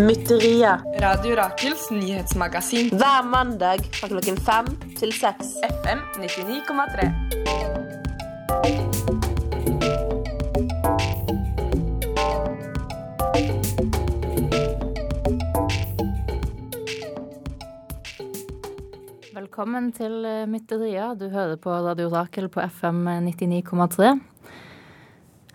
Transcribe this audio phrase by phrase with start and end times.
[0.00, 0.80] Mytteriet.
[1.00, 2.88] Radio Rakels nyhetsmagasin.
[2.88, 5.58] Hver mandag fra klokken fem til seks.
[5.68, 7.19] FM 99,3.
[19.60, 21.10] Velkommen til eh, Mytteria.
[21.20, 24.14] Du hører på Radio Rakel på FM 99,3.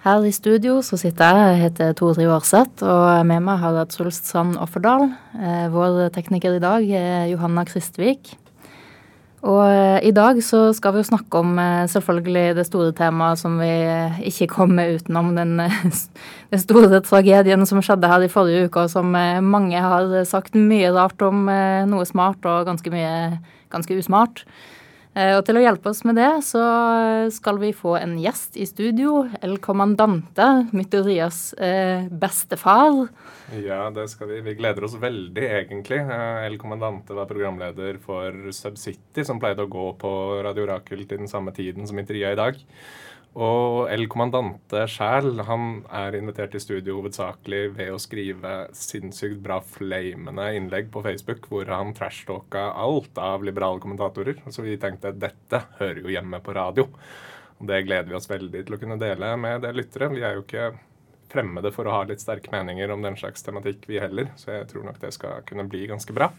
[0.03, 4.21] Her i studio så sitter jeg, heter Tore Aarseth, og med meg har jeg Truls
[4.29, 5.07] Sand Offerdal.
[5.33, 8.35] Eh, vår tekniker i dag er Johanna Kristvik.
[9.41, 13.41] Og eh, i dag så skal vi jo snakke om eh, selvfølgelig det store temaet
[13.41, 15.33] som vi eh, ikke kommer utenom.
[15.33, 15.81] Den, eh,
[16.53, 20.53] den store tragedien som skjedde her i forrige uke, og som eh, mange har sagt
[20.53, 21.47] mye rart om.
[21.49, 23.15] eh, Noe smart og ganske mye
[23.75, 24.45] ganske usmart.
[25.15, 26.59] Eh, Og til å hjelpe oss med det, så
[27.31, 29.21] skal vi få en gjest i studio.
[29.39, 33.05] El Commandante, Mytterias eh, bestefar.
[33.55, 34.41] Ja, det skal vi.
[34.43, 36.01] Vi gleder oss veldig, egentlig.
[36.03, 40.11] Eh, El Kommandante var programleder for Subcity, som pleide å gå på
[40.43, 42.59] Radio Rakel til den samme tiden som intervjuet i dag.
[43.35, 49.57] Og El Kommandante sjæl, han er invitert i studio hovedsakelig ved å skrive sinnssykt bra
[49.59, 54.39] flamende innlegg på Facebook, hvor han trashtalka alt av liberale kommentatorer.
[54.47, 56.87] Så vi tenkte at dette hører jo hjemme på radio.
[57.59, 60.11] Og det gleder vi oss veldig til å kunne dele med dere lyttere.
[60.15, 60.71] Vi er jo ikke
[61.31, 64.31] fremmede for å ha litt sterke meninger om den slags tematikk, vi heller.
[64.39, 66.31] Så jeg tror nok det skal kunne bli ganske bra.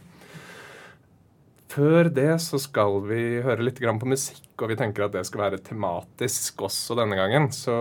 [1.67, 5.25] Før det så skal vi høre litt grann på musikk, og vi tenker at det
[5.27, 7.51] skal være tematisk også denne gangen.
[7.53, 7.75] Så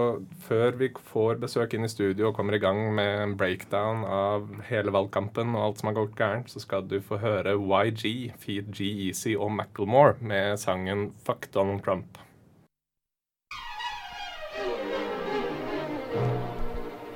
[0.48, 4.50] før vi får besøk inn i studio og kommer i gang med en breakdown av
[4.72, 8.74] hele valgkampen og alt som har gått gærent, så skal du få høre YG, Feed
[8.74, 12.24] G-Easy og Macclemore med sangen 'Fuck Donald Trump'.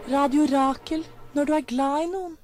[0.10, 1.04] Radio Rakel
[1.34, 2.38] når du er glad i noen.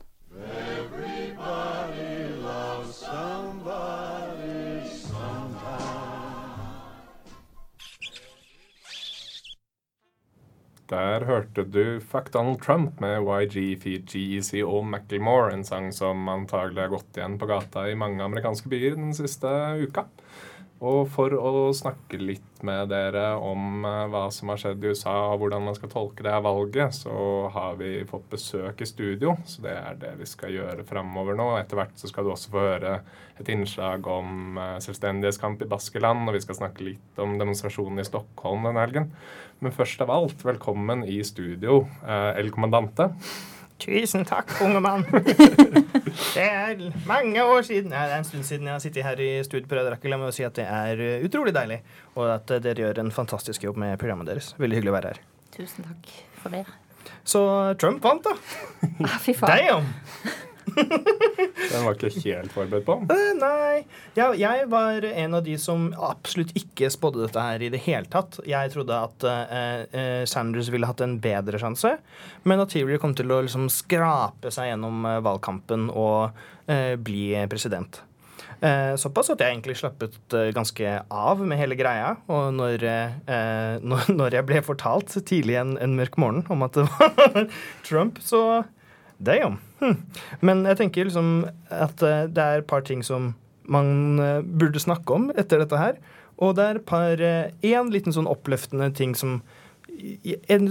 [10.91, 16.83] Der hørte du Fuck Donald Trump med YG, G-Easy og Macclemore, en sang som antagelig
[16.83, 19.49] har gått igjen på gata i mange amerikanske byer den siste
[19.81, 20.05] uka.
[20.83, 25.13] Og for å snakke litt med dere om eh, hva som har skjedd i USA,
[25.31, 29.37] og hvordan man skal tolke det her valget, så har vi fått besøk i studio.
[29.47, 31.47] Så det er det vi skal gjøre framover nå.
[31.61, 32.97] Etter hvert så skal du også få høre
[33.39, 38.07] et innslag om eh, selvstendighetskamp i Baskeland, og vi skal snakke litt om demonstrasjonen i
[38.11, 39.11] Stockholm denne helgen.
[39.63, 43.13] Men først av alt, velkommen i studio, eh, El Kommandante.
[43.79, 45.07] Tusen takk, unge mann.
[46.15, 49.19] Det er mange år siden Ja, det er en stund siden jeg har sittet her
[49.23, 51.81] i studio på Radio Rakkela med å si at det er uh, utrolig deilig,
[52.15, 54.53] og at uh, dere gjør en fantastisk jobb med programmet deres.
[54.61, 55.21] Veldig hyggelig å være her.
[55.55, 56.11] Tusen takk
[56.41, 56.65] for det.
[57.25, 57.41] Så
[57.81, 58.35] Trump vant, da.
[59.05, 59.83] Ah, fy faen.
[59.83, 60.41] Damn!
[60.65, 62.97] Den var ikke helt forberedt på.
[63.13, 63.83] Eh, nei.
[64.17, 68.09] Jeg, jeg var en av de som absolutt ikke spådde dette her i det hele
[68.11, 68.39] tatt.
[68.47, 71.95] Jeg trodde at uh, Sanders ville hatt en bedre sjanse,
[72.43, 76.35] men at Hillary kom til å liksom skrape seg gjennom valgkampen og
[76.69, 78.03] uh, bli president.
[78.63, 82.15] Eh, såpass at jeg egentlig slappet eh, ganske av med hele greia.
[82.31, 86.77] Og når, eh, når, når jeg ble fortalt tidlig en, en mørk morgen om at
[86.77, 87.49] det var
[87.87, 88.63] Trump, så
[89.17, 89.59] Damn.
[89.79, 89.97] Hm.
[90.45, 93.33] Men jeg tenker liksom at eh, det er et par ting som
[93.71, 95.99] man eh, burde snakke om etter dette her.
[96.43, 97.21] Og det er par
[97.63, 99.39] Én liten sånn oppløftende ting som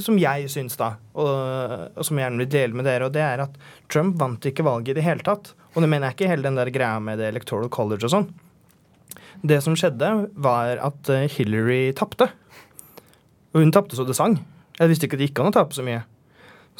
[0.05, 1.31] som jeg syns, da, og,
[1.97, 3.55] og som jeg gjerne vil dele med dere, og det er at
[3.89, 5.55] Trump vant ikke valget i det hele tatt.
[5.75, 8.29] Og det mener jeg ikke hele den der greia med det electoral college og sånn.
[9.45, 12.31] Det som skjedde, var at eh, Hillary tapte.
[13.55, 14.39] Og hun tapte så det sang.
[14.79, 16.05] Jeg visste ikke at det gikk an å tape så mye.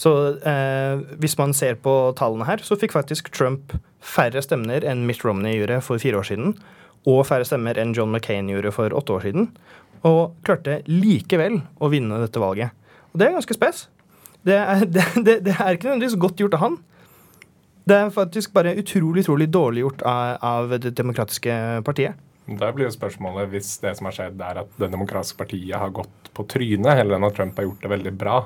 [0.01, 0.13] Så
[0.43, 5.23] eh, hvis man ser på tallene her, så fikk faktisk Trump færre stemmer enn Mitt
[5.25, 6.57] Romney gjorde for fire år siden.
[7.07, 9.51] Og færre stemmer enn John McCain gjorde for åtte år siden.
[10.05, 12.75] Og klarte likevel å vinne dette valget.
[13.13, 13.87] Og det er ganske spes.
[14.45, 16.83] Det er, det, det, det er ikke nødvendigvis godt gjort av han.
[17.85, 22.21] Det er faktisk bare utrolig utrolig dårlig gjort av, av Det demokratiske partiet.
[22.45, 25.93] Da blir jo spørsmålet, hvis det som har skjedd, er at Det demokratiske partiet har
[25.97, 28.39] gått på trynet, heller enn at Trump har gjort det veldig bra,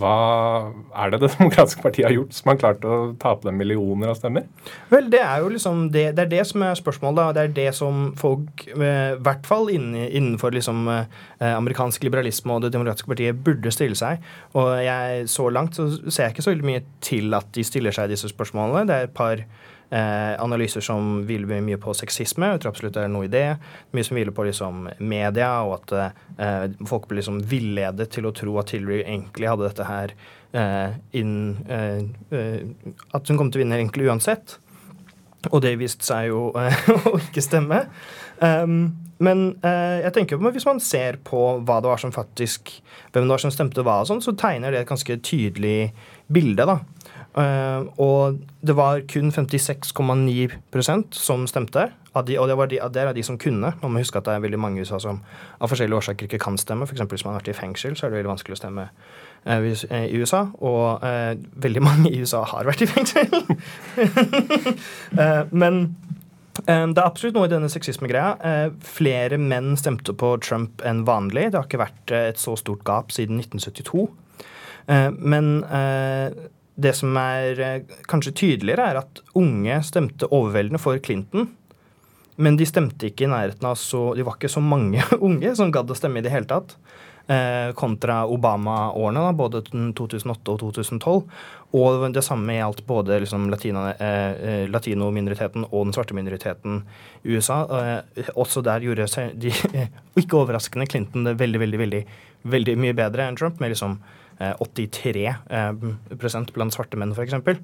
[0.00, 4.10] hva er det Det demokratiske partiet har gjort som har klart å tape dem millioner
[4.10, 4.48] av stemmer?
[4.90, 7.20] Vel, det er jo liksom det, det er det som er spørsmålet.
[7.20, 7.26] da.
[7.36, 12.72] Det er det som folk, i hvert fall innenfor liksom, eh, amerikansk liberalisme og Det
[12.74, 14.24] demokratiske partiet, burde stille seg.
[14.58, 18.10] Og jeg, så langt så ser jeg ikke så mye til at de stiller seg
[18.10, 18.86] disse spørsmålene.
[18.88, 19.46] Det er et par
[19.90, 22.52] eh, analyser som hviler mye på sexisme.
[22.54, 23.46] Jeg tror absolutt det er noe i det.
[23.94, 25.94] Mye som hviler på liksom media, og at
[26.38, 30.16] eh, folk blir liksom villedet til å tro at Hillary egentlig hadde dette her
[30.54, 31.36] eh, inn
[31.68, 32.02] eh,
[32.34, 32.60] eh,
[33.14, 34.58] At hun kom til å vinne egentlig uansett.
[35.50, 37.84] Og det viste seg jo eh, å ikke stemme.
[38.40, 42.72] Um, men jeg tenker på, hvis man ser på hva det var som faktisk,
[43.14, 45.92] hvem det var som stemte hva, og sånn, så tegner det et ganske tydelig
[46.26, 46.66] bilde.
[46.66, 46.80] da.
[47.34, 51.88] Uh, og det var kun 56,9% som stemte.
[52.14, 53.72] De, og det, var de, er av de som kunne.
[53.80, 55.18] Man må huske at det er veldig mange i USA som
[55.58, 56.86] av forskjellige årsaker ikke kan stemme.
[56.86, 57.02] F.eks.
[57.10, 60.14] hvis man har vært i fengsel, så er det veldig vanskelig å stemme uh, i
[60.14, 60.44] USA.
[60.62, 61.34] Og uh,
[61.66, 63.26] veldig mange i USA har vært i fengsel.
[65.64, 65.86] men
[66.64, 68.70] det er absolutt noe i denne sexismegreia.
[68.86, 71.48] Flere menn stemte på Trump enn vanlig.
[71.50, 74.06] Det har ikke vært et så stort gap siden 1972.
[75.18, 75.50] Men
[76.74, 81.48] det som er eh, kanskje tydeligere, er at unge stemte overveldende for Clinton.
[82.36, 85.70] Men de stemte ikke i nærheten av så De var ikke så mange unge som
[85.74, 86.74] gadd å stemme i det hele tatt.
[87.24, 91.22] Eh, kontra Obama-årene, både 2008 og 2012.
[91.78, 96.82] Og det samme gjaldt både liksom eh, latino-minoriteten og den svarte minoriteten
[97.22, 97.62] i USA.
[98.34, 99.54] Også der gjorde de,
[100.20, 102.04] ikke overraskende, Clinton det veldig, veldig, veldig,
[102.50, 103.62] veldig mye bedre enn Trump.
[103.62, 104.00] med liksom
[104.38, 105.70] 83 eh,
[106.54, 107.60] blant svarte menn, f.eks.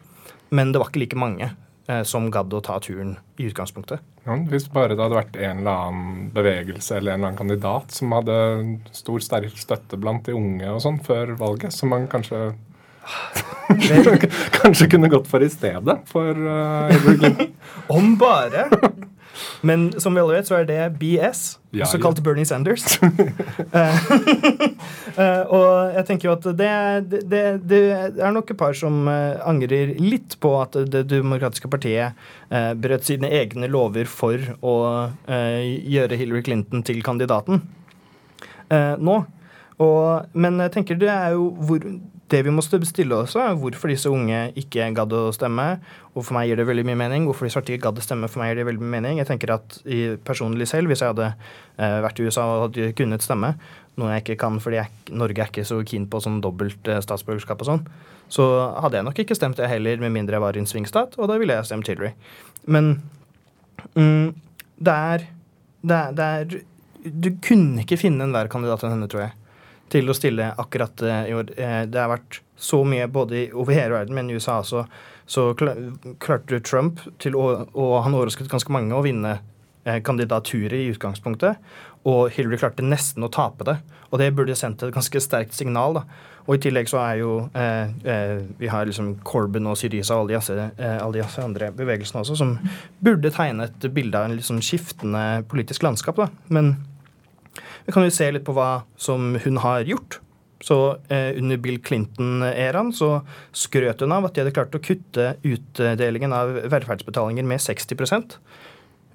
[0.51, 4.03] Men det var ikke like mange eh, som gadd å ta turen i utgangspunktet.
[4.27, 7.95] Ja, hvis bare det hadde vært en eller annen bevegelse eller en eller annen kandidat
[7.95, 8.39] som hadde
[8.97, 12.51] stor, sterk støtte blant de unge og sånn før valget, som man kanskje
[14.61, 17.47] Kanskje kunne gått for i stedet for uh,
[17.97, 18.67] Om bare!
[19.67, 21.43] Men som vi alle vet, så er det BS,
[21.77, 22.25] ja, også kalt ja.
[22.27, 22.87] Bernie Sanders.
[23.03, 23.11] uh,
[25.57, 26.71] og jeg tenker jo at det,
[27.31, 27.83] det, det,
[28.21, 32.17] er nok et par som uh, angrer litt på at Det demokratiske partiet
[32.51, 34.75] brøt sine egne lover for å
[35.31, 37.63] gjøre Hillary Clinton til kandidaten
[38.71, 39.15] nå.
[39.81, 41.87] Og, men jeg tenker det er jo hvor
[42.31, 45.67] det vi må stille oss, er hvorfor disse unge ikke gadd å stemme.
[46.15, 47.27] Og for meg gir det veldig mye mening.
[47.27, 49.19] Hvorfor de svarte ikke gadd å stemme, for meg gir det veldig mye mening.
[49.21, 49.79] Jeg tenker at
[50.27, 53.55] personlig selv, hvis jeg hadde eh, vært i USA og hadde kunnet stemme,
[53.99, 57.03] noe jeg ikke kan fordi jeg, Norge er ikke så keen på sånn dobbelt eh,
[57.05, 57.83] statsborgerskap og sånn,
[58.31, 58.47] så
[58.79, 61.31] hadde jeg nok ikke stemt det heller, med mindre jeg var i en svingstat, og
[61.31, 62.15] da ville jeg stemt Hillary.
[62.71, 62.93] Men
[63.97, 64.31] mm,
[64.79, 65.27] det, er,
[65.83, 66.57] det, er, det er
[67.03, 69.37] Du kunne ikke finne en verre kandidat enn henne, tror jeg
[69.91, 71.53] til å stille akkurat eh, i år.
[71.57, 74.85] Eh, det har vært så mye både over hele verden, men i USA også,
[75.31, 79.39] så klarte Trump til å, og han overrasket ganske mange, å vinne
[79.85, 81.61] eh, kandidaturet i utgangspunktet.
[82.09, 83.77] Og Hillary klarte nesten å tape det.
[84.11, 86.01] Og det burde sendt et ganske sterkt signal.
[86.01, 86.05] da.
[86.49, 91.13] Og i tillegg så er jo eh, Vi har liksom Corbyn og Syriza og alle
[91.15, 92.57] de, andre bevegelsene også, som
[93.05, 96.17] burde tegne et bilde av en liksom skiftende politisk landskap.
[96.19, 96.31] da.
[96.49, 96.75] Men
[97.87, 100.21] vi kan jo se litt på hva som hun har gjort.
[100.61, 100.77] Så
[101.09, 103.23] eh, Under Bill Clinton-æraen så
[103.57, 108.37] skrøt hun av at de hadde klart å kutte utdelingen av velferdsbetalinger med 60%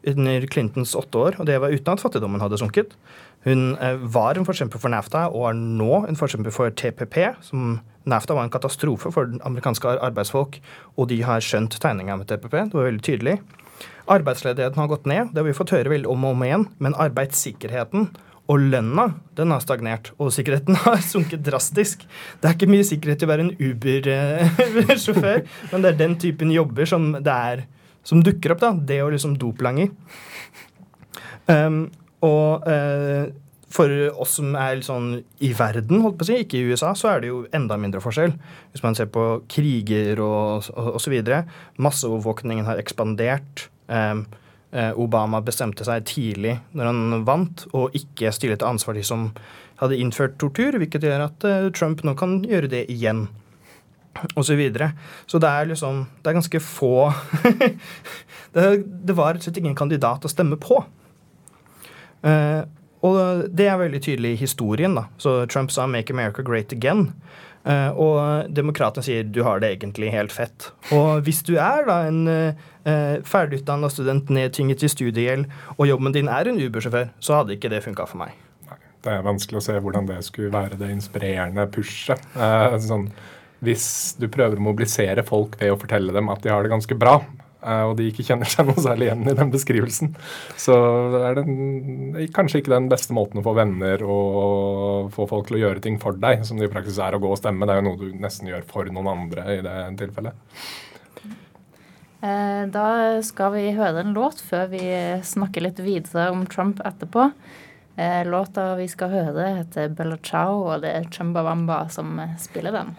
[0.05, 2.93] under Clintons åtte år, og det var uten at fattigdommen hadde sunket.
[3.45, 7.17] Hun eh, var en forkjemper for NAFTA og er nå en forkjemper for TPP.
[7.45, 10.59] som NAFTA var en katastrofe for amerikanske arbeidsfolk,
[10.97, 12.53] og de har skjønt tegninga med TPP.
[12.69, 13.39] Det var veldig tydelig.
[14.05, 16.97] Arbeidsledigheten har gått ned, det har vi fått høre veldig om og om igjen, men
[17.01, 18.11] arbeidssikkerheten
[18.51, 22.05] og lønna den har stagnert, og sikkerheten har sunket drastisk.
[22.41, 26.53] Det er ikke mye sikkerhet i å være en Uber-sjåfør, men det er den typen
[26.53, 27.65] jobber som, er,
[28.05, 28.61] som dukker opp.
[28.63, 29.89] da, Det å liksom doplange.
[31.49, 31.87] Um,
[32.25, 33.25] og uh,
[33.75, 35.09] for oss som er sånn
[35.43, 38.01] i verden, holdt på å si, ikke i USA, så er det jo enda mindre
[38.03, 38.33] forskjell.
[38.71, 41.17] Hvis man ser på kriger og osv.
[41.81, 43.67] Masseovervåkningen har ekspandert.
[43.89, 44.23] Um,
[44.99, 49.29] Obama bestemte seg tidlig når han vant, og ikke stille til ansvar de som
[49.81, 53.25] hadde innført tortur, hvilket gjør at eh, Trump nå kan gjøre det igjen.
[54.35, 54.93] Og så, videre.
[55.27, 57.11] så det er liksom Det er ganske få
[58.55, 60.77] det, det, var rett og slett ingen kandidat å stemme på.
[62.23, 62.63] Uh,
[63.03, 63.17] og
[63.51, 64.95] det er veldig tydelig i historien.
[64.95, 65.09] da.
[65.19, 67.11] Så Trump sa 'Make America Great Again'.
[67.65, 70.69] Uh, og demokratene sier 'du har det egentlig helt fett'.
[70.93, 76.29] Og hvis du er da en uh, ferdigutdanna student nedtynget i studiegjeld, og jobben din
[76.29, 78.35] er en Uber-sjåfør, så hadde ikke det funka for meg.
[79.01, 82.21] Det er vanskelig å se hvordan det skulle være det inspirerende pushet.
[82.37, 83.09] Uh, sånn,
[83.65, 86.97] hvis du prøver å mobilisere folk ved å fortelle dem at de har det ganske
[86.97, 90.13] bra, Eh, og de ikke kjenner seg noe særlig igjen i den beskrivelsen.
[90.61, 90.75] Så
[91.21, 95.63] er det kanskje ikke den beste måten å få venner og få folk til å
[95.65, 97.65] gjøre ting for deg, som det i praksis er å gå og stemme.
[97.67, 100.33] Det er jo noe du nesten gjør for noen andre i det tilfellet.
[102.25, 102.87] Eh, Da
[103.21, 104.81] skal vi høre en låt før vi
[105.21, 107.31] snakker litt videre om Trump etterpå.
[107.97, 112.75] Eh, Låta vi skal høre, heter Bella Ciao, og det er Chumbawamba som eh, spiller
[112.75, 112.95] den.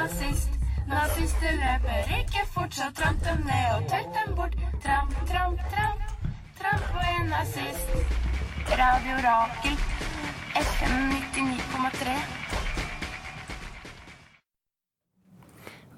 [0.00, 0.52] Nazist.
[0.88, 4.54] Nazister løper ikke fort, så tramp dem ned og tørt dem bort.
[4.84, 6.00] Tramp, tramp, tramp,
[6.60, 7.88] tramp og en nazist.
[8.80, 9.76] Radio Rakel,
[10.60, 10.96] FM
[11.36, 12.14] 99,3.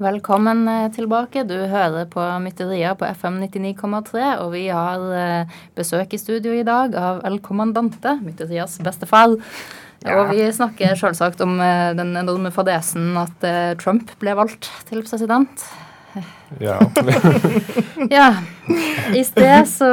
[0.02, 1.44] Velkommen eh, tilbake.
[1.46, 6.66] Du hører på Mytteria på FM 99,3, og vi har eh, besøk i studio i
[6.66, 9.38] dag av El Kommandante, Mytterias bestefar.
[10.08, 15.04] Og vi snakker selvsagt om eh, den enorme fadesen at eh, Trump ble valgt til
[15.06, 15.66] president.
[16.60, 16.80] Ja.
[18.10, 18.34] Ja.
[19.14, 19.88] I sted så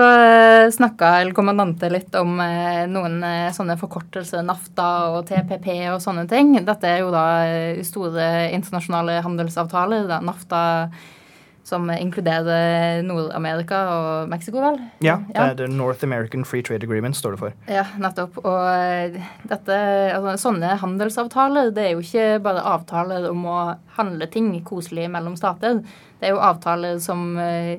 [0.73, 6.25] snakka El Kommandante litt om eh, noen eh, sånne forkortelser, NAFTA og TPP og sånne
[6.29, 6.55] ting.
[6.65, 10.07] Dette er jo da eh, store internasjonale handelsavtaler.
[10.09, 10.61] Da, NAFTA
[11.69, 14.79] som inkluderer Nord-Amerika og Mexico, vel?
[15.05, 17.59] Ja, det er The North American Free Trade Agreement, står det for.
[17.69, 18.39] Ja, nettopp.
[18.41, 19.77] Og eh, dette,
[20.15, 23.59] altså, sånne handelsavtaler det er jo ikke bare avtaler om å
[23.99, 25.83] handle ting koselig mellom stater.
[26.19, 27.77] Det er jo avtaler som eh,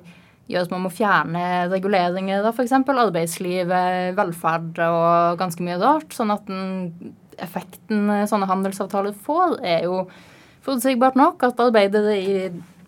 [0.50, 2.74] gjør at man må fjerne reguleringer av f.eks.
[2.80, 6.14] arbeidslivet, velferd og ganske mye rart.
[6.14, 10.04] Sånn at den effekten sånne handelsavtaler får, er jo
[10.64, 12.34] forutsigbart nok at arbeidere i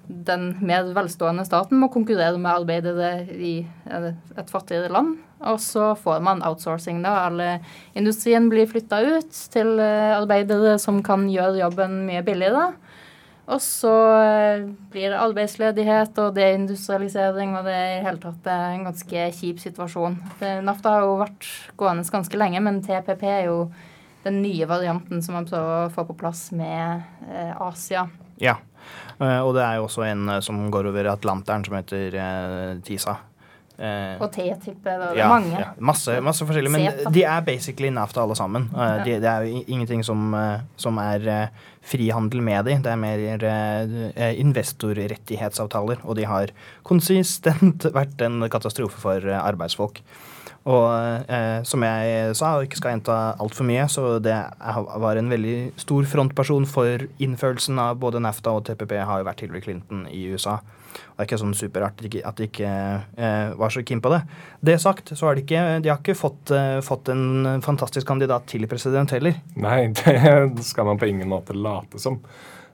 [0.07, 5.17] den mer velstående staten må konkurrere med arbeidere i eh, et fattigere land.
[5.43, 7.27] Og så får man outsourcing, da.
[7.27, 7.49] Alle
[7.99, 12.73] industrien blir flytta ut til eh, arbeidere som kan gjøre jobben mye billigere.
[13.53, 18.87] Og så eh, blir det arbeidsledighet og deindustrialisering, og det er i hele tatt en
[18.87, 20.21] ganske kjip situasjon.
[20.67, 21.49] NAFTA har jo vært
[21.81, 23.65] gående ganske lenge, men TPP er jo
[24.23, 28.07] den nye varianten som man prøver å få på plass med eh, Asia.
[28.43, 28.61] Ja.
[29.19, 32.73] Eh, og det er jo også en eh, som går over Atlanteren, som heter eh,
[32.87, 33.19] TISA.
[33.83, 34.85] Og T-type.
[34.85, 35.57] Det er ja, mange.
[35.59, 36.71] ja, masse, masse forskjellige.
[36.71, 38.69] Men de er basically NAFTA alle sammen.
[38.71, 40.37] det de, det er jo ingenting som,
[40.79, 41.49] som er
[41.91, 42.77] frihandel med de.
[42.85, 43.47] Det er mer
[44.39, 46.05] investorrettighetsavtaler.
[46.05, 46.53] Og de har
[46.87, 49.99] konsistent vært en katastrofe for arbeidsfolk.
[50.63, 54.37] Og eh, som jeg sa, og ikke skal gjenta altfor mye, så det
[55.03, 59.43] var en veldig stor frontperson for innførelsen av både NAFTA og TPP har jo vært
[59.43, 60.61] Hillary Clinton i USA.
[60.63, 64.23] Og det er ikke sånn superart at de ikke eh, var så keen på det.
[64.63, 68.47] Det sagt, så har de ikke, de har ikke fått, eh, fått en fantastisk kandidat
[68.53, 69.41] til president heller.
[69.59, 72.21] Nei, det skal man på ingen måte late som.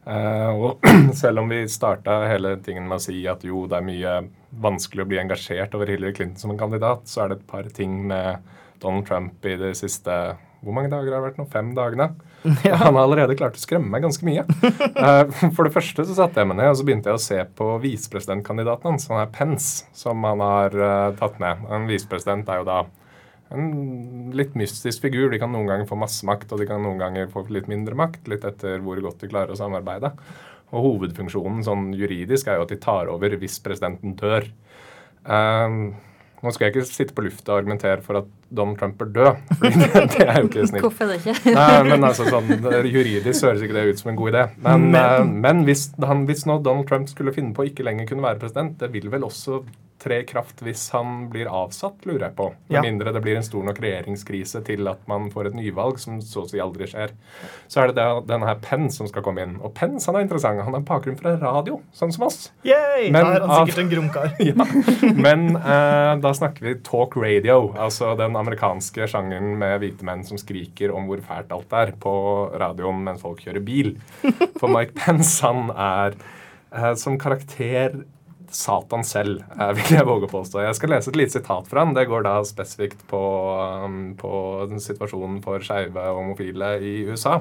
[0.07, 0.85] Eh, og
[1.21, 4.17] selv om vi starta hele tingen med å si at jo, det er mye
[4.63, 7.69] vanskelig å bli engasjert over Hillary Clinton som en kandidat, så er det et par
[7.77, 8.45] ting med
[8.83, 10.15] Donald Trump i de siste
[10.59, 11.45] hvor mange dager har det vært nå?
[11.53, 12.09] Fem dagene?
[12.67, 12.77] Ja.
[12.81, 14.45] han har allerede klart å skremme meg ganske mye.
[14.99, 17.39] Eh, For det første så satte jeg meg ned og så begynte jeg å se
[17.59, 21.63] på visepresidentkandidaten hans, han er Pence, som han har eh, tatt med.
[21.71, 22.81] En visepresident er jo da
[23.55, 25.31] en litt mystisk figur.
[25.33, 27.97] De kan noen ganger få masse makt, og de kan noen ganger få litt mindre
[27.99, 30.13] makt, litt etter hvor godt de klarer å samarbeide.
[30.69, 34.51] Og hovedfunksjonen sånn juridisk er jo at de tar over hvis presidenten dør.
[35.25, 35.97] Um,
[36.39, 39.31] nå skal jeg ikke sitte på lufta og argumentere for at Donald Trump bør dø,
[39.59, 39.73] det,
[40.15, 40.85] det er jo ikke snilt.
[40.85, 41.35] Hvorfor ikke?
[41.57, 42.53] Nei, men altså sånn,
[42.87, 44.45] Juridisk høres ikke det ut som en god idé.
[44.69, 48.07] Men, eh, men hvis, han, hvis nå Donald Trump skulle finne på å ikke lenger
[48.13, 49.65] kunne være president, det vil vel også
[49.99, 52.49] tre i kraft hvis han blir avsatt, lurer jeg på.
[52.69, 52.83] Med Ja.
[52.83, 56.45] mindre det blir en stor nok regjeringskrise til at man får et nyvalg, som så
[56.45, 57.11] å si aldri skjer.
[57.69, 59.57] Så er det denne her Pence som skal komme inn.
[59.63, 60.63] Og Pence han er interessant.
[60.65, 62.51] Han har bakgrunn fra radio, sånn som oss.
[62.65, 63.11] Yay!
[63.11, 64.35] Men da er han sikkert en grumkar.
[64.49, 70.23] Ja, Men eh, da snakker vi talk radio, altså den amerikanske sjangeren med hvite menn
[70.25, 72.15] som skriker om hvor fælt alt er på
[72.59, 73.97] radioen mens folk kjører bil.
[74.61, 76.15] For Mike Pence, han er
[76.73, 78.05] eh, som karakter
[78.55, 80.63] Satan selv, eh, vil jeg våge å påstå.
[80.65, 81.95] Jeg skal lese et lite sitat fra han.
[81.97, 83.21] Det går da spesifikt på,
[83.85, 84.31] um, på
[84.85, 87.39] situasjonen for skeive og homofile i USA.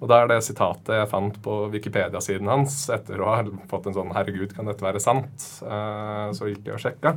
[0.00, 3.96] Og da er det sitatet jeg fant på Wikipedia-siden hans etter å ha fått en
[3.96, 7.16] sånn 'herregud, kan dette være sant?' Eh, så gikk jeg og sjekka.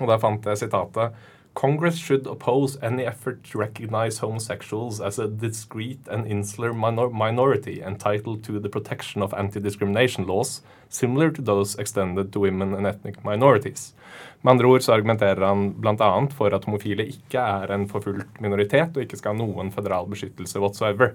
[0.00, 1.12] Og der fant jeg sitatet
[1.54, 7.82] Congress should oppose any effort to recognize homosexuals as a discrete and insular minor minority
[7.82, 13.22] entitled to the protection of anti-discrimination laws, similar to those extended to women and ethnic
[13.24, 13.92] minorities.
[14.40, 16.10] Med andre ord så argumenterer han bl.a.
[16.34, 20.58] for at homofile ikke er en forfulgt minoritet og ikke skal ha noen føderal beskyttelse
[20.58, 21.12] whatsoever.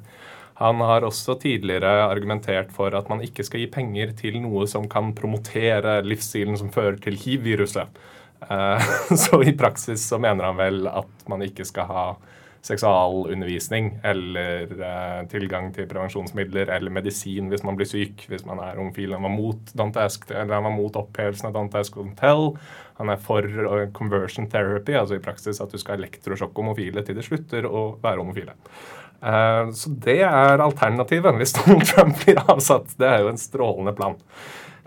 [0.61, 4.87] Han har også tidligere argumentert for at man ikke skal gi penger til noe som
[4.89, 7.89] kan promotere livsstilen som fører til hiv-viruset.
[8.41, 8.81] Eh,
[9.15, 12.07] Så i praksis så mener han vel at man ikke skal ha
[12.67, 18.79] seksualundervisning eller eh, tilgang til prevensjonsmidler eller medisin hvis man blir syk, hvis man er
[18.79, 19.15] homofil.
[19.15, 22.51] Han var mot, Don't Ask, eller han var mot opphevelsen av Don't Tell.
[22.99, 27.17] Han er for eh, conversion therapy, altså i praksis at du skal elektrosjokke homofile til
[27.17, 28.57] de slutter å være homofile.
[29.17, 32.91] Så det er alternativet hvis Donald Trump blir avsatt.
[33.01, 34.13] Det er jo en strålende plan.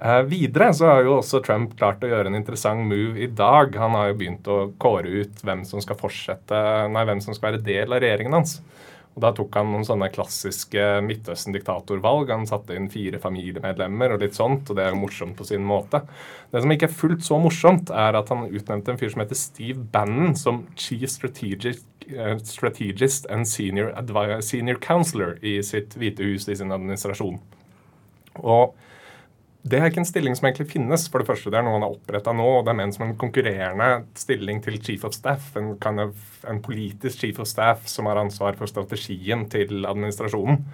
[0.02, 3.75] Eh, videre så har jo også Trump klart å gjøre en interessant move i dag.
[3.76, 7.50] Han har jo begynt å kåre ut hvem som skal fortsette, nei, hvem som skal
[7.50, 8.62] være del av regjeringen hans.
[9.11, 12.30] Og Da tok han noen sånne klassiske Midtøsten-diktatorvalg.
[12.33, 15.66] Han satte inn fire familiemedlemmer og litt sånt, og det er jo morsomt på sin
[15.66, 16.00] måte.
[16.49, 19.37] Det som ikke er fullt så morsomt, er at han utnevnte en fyr som heter
[19.37, 23.92] Steve Bannon som chief strategic, eh, strategist and senior,
[24.40, 27.42] senior counselor i sitt hvite hus i sin administrasjon.
[28.40, 28.78] Og
[29.62, 31.05] det er ikke en stilling som egentlig finnes.
[31.12, 33.05] For det første, Det er noe han har oppretta nå, og det er ment som
[33.07, 35.55] en konkurrerende stilling til chief of staff.
[35.57, 36.17] En, kind of,
[36.49, 40.64] en politisk chief of staff som har ansvar for strategien til administrasjonen.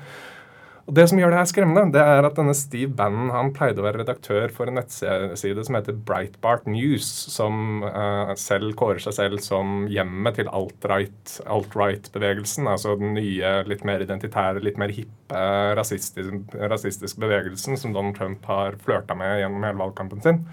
[0.87, 3.83] Og Det som gjør det her skremmende, det er at denne Steve Bannon han pleide
[3.83, 9.17] å være redaktør for en nettside som heter Breitbart News, som uh, selv kårer seg
[9.17, 12.71] selv som hjemmet til alt-right- alt-right-bevegelsen.
[12.71, 15.43] altså den nye, litt mer identitære, litt mer hippe
[15.75, 20.45] rasistisk, rasistiske bevegelsen som Donald Trump har flørta med gjennom hele valgkampen sin.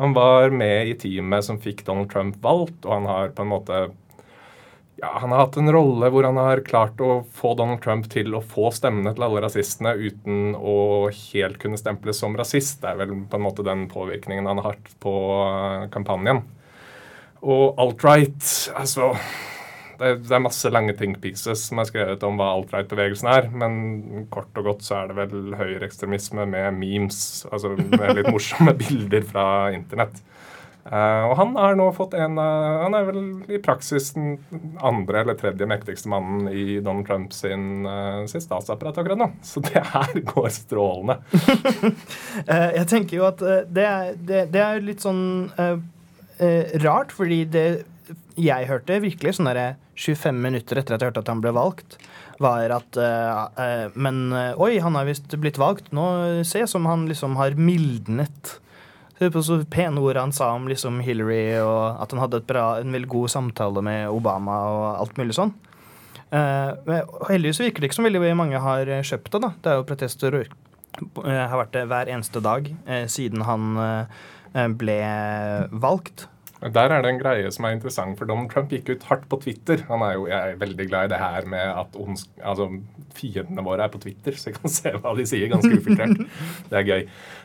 [0.00, 3.52] Han var med i teamet som fikk Donald Trump valgt, og han har på en
[3.52, 3.88] måte
[4.98, 8.34] ja, Han har hatt en rolle hvor han har klart å få Donald Trump til
[8.34, 12.80] å få stemmene til alle rasistene uten å helt kunne stemples som rasist.
[12.82, 15.14] Det er vel på en måte den påvirkningen han har hatt på
[15.44, 16.42] eh, kampanjen.
[17.38, 18.42] Og alt-right
[18.74, 19.12] Altså
[19.98, 24.26] det det er masse lange think pieces som er skrevet om hva alt-right-bevegelsen er, men
[24.30, 27.18] kort og godt så er det vel høyreekstremisme med memes,
[27.50, 30.20] altså med litt morsomme bilder fra internett.
[30.88, 33.18] Eh, og han har nå fått en uh, Han er vel
[33.52, 34.38] i praksis den
[34.80, 39.28] andre eller tredje mektigste mannen i Donald Trump sin, uh, sitt statsapparat akkurat nå.
[39.44, 41.18] Så det her går strålende.
[42.78, 45.50] Jeg tenker jo at det, er, det, det er litt sånn
[46.84, 47.64] rart, fordi det
[48.38, 51.96] jeg hørte virkelig sånn derre 25 minutter etter at jeg hørte at han ble valgt,
[52.40, 52.98] var at
[53.98, 54.20] Men
[54.54, 55.90] oi, han har visst blitt valgt.
[55.96, 56.06] Nå
[56.46, 58.54] se som han liksom har mildnet.
[59.18, 62.68] Se på så pene ord han sa om liksom Hillary, og at han hadde bra,
[62.78, 65.52] en veldig god samtale med Obama og alt mulig sånn.
[66.30, 69.40] Eh, heldigvis virker det ikke som veldig mange har eh, kjøpt det.
[69.42, 69.52] da.
[69.64, 70.48] Det er jo protester eh,
[71.26, 74.98] har vært det hver eneste dag eh, siden han eh, ble
[75.72, 76.28] valgt.
[76.58, 79.38] Der er det en greie som er interessant, for Donald Trump gikk ut hardt på
[79.44, 79.84] Twitter.
[79.86, 82.66] Han er jo jeg er veldig glad i det her med at ons, altså,
[83.14, 86.24] fiendene våre er på Twitter, så jeg kan se hva de sier, ganske ufiltrert.
[86.68, 87.04] Det er gøy.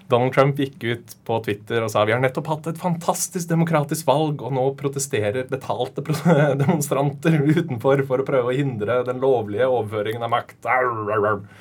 [0.10, 4.08] Donald Trump gikk ut på Twitter og sa vi har nettopp hatt et fantastisk demokratisk
[4.10, 6.04] valg, og nå protesterer betalte
[6.63, 10.58] demonstranter utenfor for å prøve å hindre den lovlige overføringen av makt.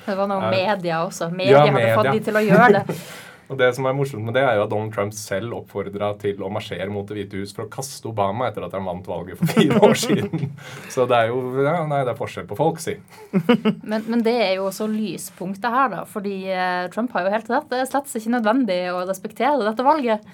[0.07, 1.29] Det var noe media også.
[1.29, 2.97] Media ja, hadde fått de til å gjøre det.
[3.53, 6.41] Og det som er morsomt med det, er jo at Donald Trump selv oppfordra til
[6.41, 9.39] å marsjere mot Det hvite hus for å kaste Obama etter at han vant valget
[9.39, 10.47] for fire år siden.
[10.93, 12.95] Så det er jo ja, Nei, det er forskjell på folk, si.
[13.91, 16.01] Men, men det er jo også lyspunktet her, da.
[16.09, 17.67] Fordi eh, Trump har jo helt rett.
[17.69, 20.25] Det er slett ikke nødvendig å respektere dette valget.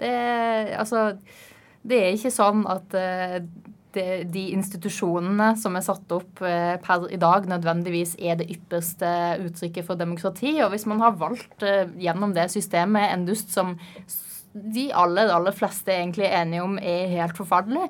[0.00, 0.12] Det,
[0.76, 1.06] altså,
[1.86, 3.38] det er ikke sånn at eh,
[4.32, 9.08] de institusjonene som er satt opp eh, per i dag, nødvendigvis er det ypperste
[9.44, 10.56] uttrykket for demokrati.
[10.64, 13.76] Og hvis man har valgt eh, gjennom det systemet en dust som
[14.56, 17.88] de aller, aller fleste egentlig er enige om er helt forferdelig,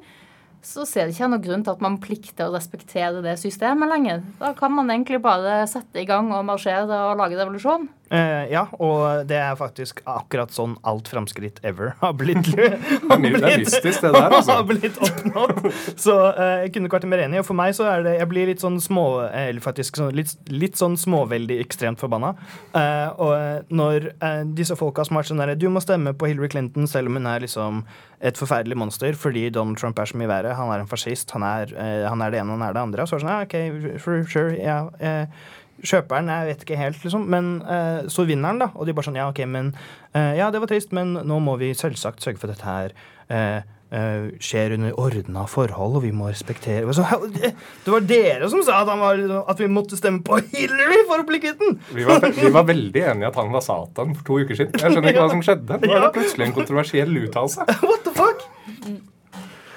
[0.67, 4.25] så ser det ikke noen grunn til at man plikter å respektere det systemet lenger.
[4.41, 7.87] Da kan man egentlig bare sette i gang og marsjere og lage revolusjon.
[8.11, 12.53] Eh, ja, og det er faktisk akkurat sånn alt framskritt ever har blitt
[13.11, 14.57] har blitt, det er mystisk, det der, altså.
[14.61, 15.71] har blitt oppnådd.
[15.99, 17.43] Så uh, jeg kunne ikke vært mer enig.
[17.43, 20.33] Og for meg så er det Jeg blir litt sånn små Eller faktisk sånn, litt,
[20.53, 22.35] litt sånn småveldig ekstremt forbanna.
[22.75, 26.15] Uh, og eh, når eh, disse folka som har vært sånn derre Du må stemme
[26.17, 27.85] på Hillary Clinton selv om hun er liksom
[28.27, 30.55] et forferdelig monster fordi Donald Trump er så mye verre.
[30.57, 31.31] Han er en fascist.
[31.37, 33.05] Han er, eh, han er det ene, han er det andre.
[33.05, 35.51] Og så er det sånn ja, OK, sure, sure ja, eh,
[35.85, 37.25] Kjøperen, jeg vet ikke helt, liksom.
[37.33, 38.71] Men eh, så vinner han, da.
[38.75, 39.75] Og de bare sånn, ja, ok, men
[40.15, 42.95] eh, Ja, det var trist, men nå må vi selvsagt sørge for at dette her
[43.29, 43.61] eh,
[43.93, 47.05] eh, skjer under ordna forhold, og vi må respektere så,
[47.37, 51.23] Det var dere som sa at, han var, at vi måtte stemme på Hillary for
[51.23, 51.79] å bli kvitt den!
[51.93, 54.75] Vi var, vi var veldig enige at han var Satan for to uker siden.
[54.81, 55.81] Jeg skjønner ikke hva som skjedde.
[55.85, 57.69] Nå er det plutselig en kontroversiell uttalelse.
[57.91, 58.47] What the fuck?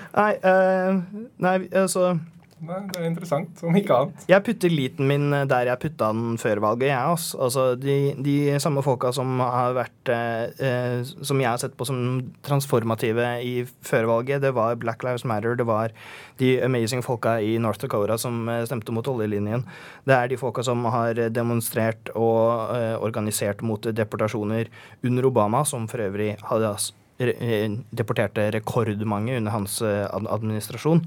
[0.09, 2.15] Nei, uh, nei, altså
[2.59, 4.23] Nei, det er interessant, om ikke annet.
[4.27, 7.13] Jeg putter liten min der jeg putta den før valget, jeg.
[7.13, 7.39] også.
[7.45, 7.95] altså de,
[8.25, 12.01] de samme folka som har vært eh, eh, Som jeg har sett på som
[12.43, 13.53] transformative i
[13.85, 15.95] førvalget, det var Black Lives Matter, det var
[16.39, 19.63] de amazing folka i North Dakota som eh, stemte mot oljelinjen.
[20.03, 24.67] Det er de folka som har demonstrert og eh, organisert mot deportasjoner
[25.03, 26.75] under Obama, som for øvrig hadde
[27.19, 31.03] deporterte rekordmange under hans eh, administrasjon.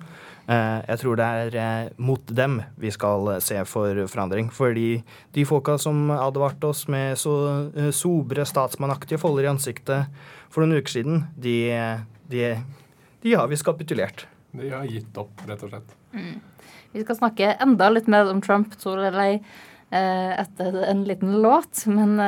[0.52, 4.50] Eh, Jeg tror det er eh, mot dem vi skal eh, se for forandring.
[4.52, 5.02] Fordi
[5.36, 7.34] de folka som advarte oss med så
[7.94, 11.56] sobre, statsmannaktige folder i ansiktet for noen uker siden, de,
[12.32, 12.54] de,
[13.24, 14.26] de har visst kapitulert.
[14.52, 15.94] De har gitt opp, rett og slett.
[16.92, 21.38] Vi skal snakke enda litt mer om Trump, tror jeg, eller eh, etter en liten
[21.40, 21.86] låt.
[21.88, 22.18] Men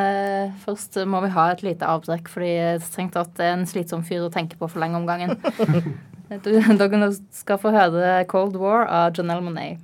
[0.65, 4.07] først må vi ha et lite avbrekk, fordi jeg tenkte at det er en slitsom
[4.09, 5.37] fyr å tenke på for lenge om gangen.
[6.45, 9.79] Dere skal få høre Cold War av Janelle Monet.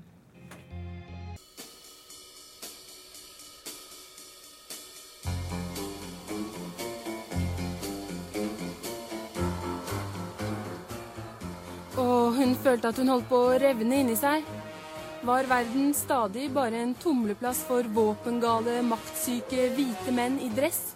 [12.01, 14.47] Og hun følte at hun holdt på å revne inni seg.
[15.23, 20.95] Var verden stadig bare en tumleplass for våpengale, maktsyke hvite menn i dress?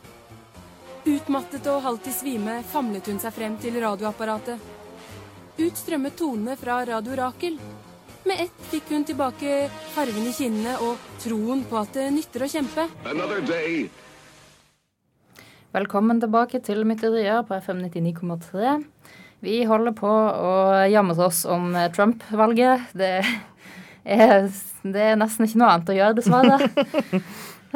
[1.05, 4.74] Utmattet og halvt i svime famlet hun seg frem til radioapparatet.
[5.55, 7.61] Ut strømmet tonene fra Radio Rakel.
[8.27, 12.49] Med ett fikk hun tilbake fargen i kinnene og troen på at det nytter å
[12.51, 12.87] kjempe.
[15.77, 18.75] Velkommen tilbake til Mytterier på FM 99,3.
[19.47, 20.57] Vi holder på å
[20.91, 22.91] jamre oss om Trump-valget.
[22.99, 24.51] Det er,
[24.83, 26.59] det er nesten ikke noe annet å gjøre, dessverre.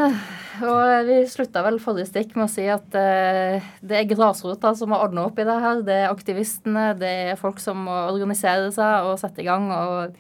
[0.59, 4.95] Og vi slutta vel forrige stikk med å si at eh, det er grasrota som
[4.95, 5.83] har ordna opp i det her.
[5.87, 10.17] Det er aktivistene, det er folk som må organisere seg og sette i gang og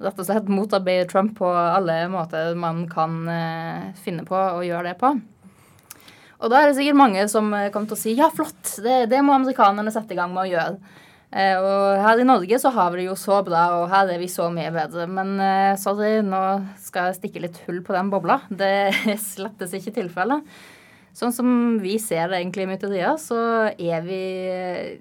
[0.00, 4.92] rett og slett motarbeide Trump på alle måter man kan eh, finne på å gjøre
[4.92, 5.12] det på.
[6.40, 9.04] Og da er det sikkert mange som eh, kommer til å si ja, flott, det,
[9.12, 10.96] det må amerikanerne sette i gang med å gjøre.
[11.30, 14.18] Eh, og her i Norge så har vi det jo så bra, og her er
[14.18, 15.06] vi så mye bedre.
[15.10, 16.42] Men eh, sorry, nå
[16.82, 18.40] skal jeg stikke litt hull på den bobla.
[18.50, 18.90] Det
[19.30, 20.46] slettes ikke tilfellet.
[21.16, 21.48] Sånn som
[21.82, 23.38] vi ser det egentlig i mytterier, så
[23.70, 24.98] er vi eh,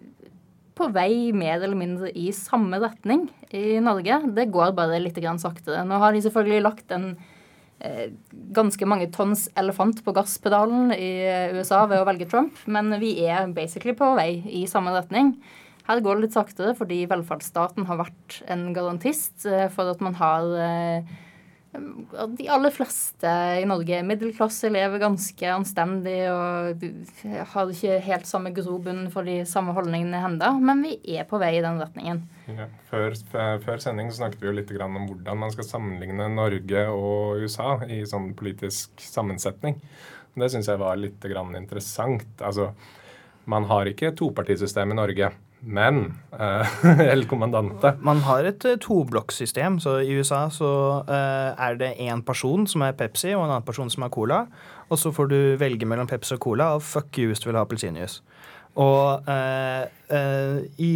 [0.77, 4.21] på vei mer eller mindre i samme retning i Norge.
[4.37, 5.83] Det går bare litt grann saktere.
[5.85, 7.11] Nå har de selvfølgelig lagt en
[7.81, 8.13] eh,
[8.55, 11.11] ganske mange tonns elefant på gasspedalen i
[11.57, 15.33] USA ved å velge Trump, men vi er basically på vei i samme retning.
[15.89, 20.17] Her går det litt saktere fordi velferdsstaten har vært en garantist eh, for at man
[20.19, 21.17] har eh,
[21.69, 23.29] de aller fleste
[23.61, 26.85] i Norge er middelklasse, lever ganske anstendig og
[27.53, 31.51] har ikke helt samme grobunn for de samme holdningene ennå, men vi er på vei
[31.59, 32.23] i den retningen.
[32.49, 32.65] Ja.
[32.89, 33.13] Før,
[33.61, 38.01] før sending snakket vi jo litt om hvordan man skal sammenligne Norge og USA i
[38.09, 39.77] sånn politisk sammensetning.
[40.39, 42.25] Det syns jeg var litt interessant.
[42.41, 42.71] Altså,
[43.45, 46.75] man har ikke topartisystem i Norge, men eh,
[47.13, 50.71] El Kommandante Man har et uh, toblokksystem, så i USA så
[51.03, 54.45] eh, er det én person som er Pepsi, og en annen person som er Cola.
[54.89, 57.59] Og så får du velge mellom Pepsi og Cola, og fuck you hvis du vil
[57.59, 58.23] ha appelsinjuice.
[58.79, 60.93] Og eh, eh, i,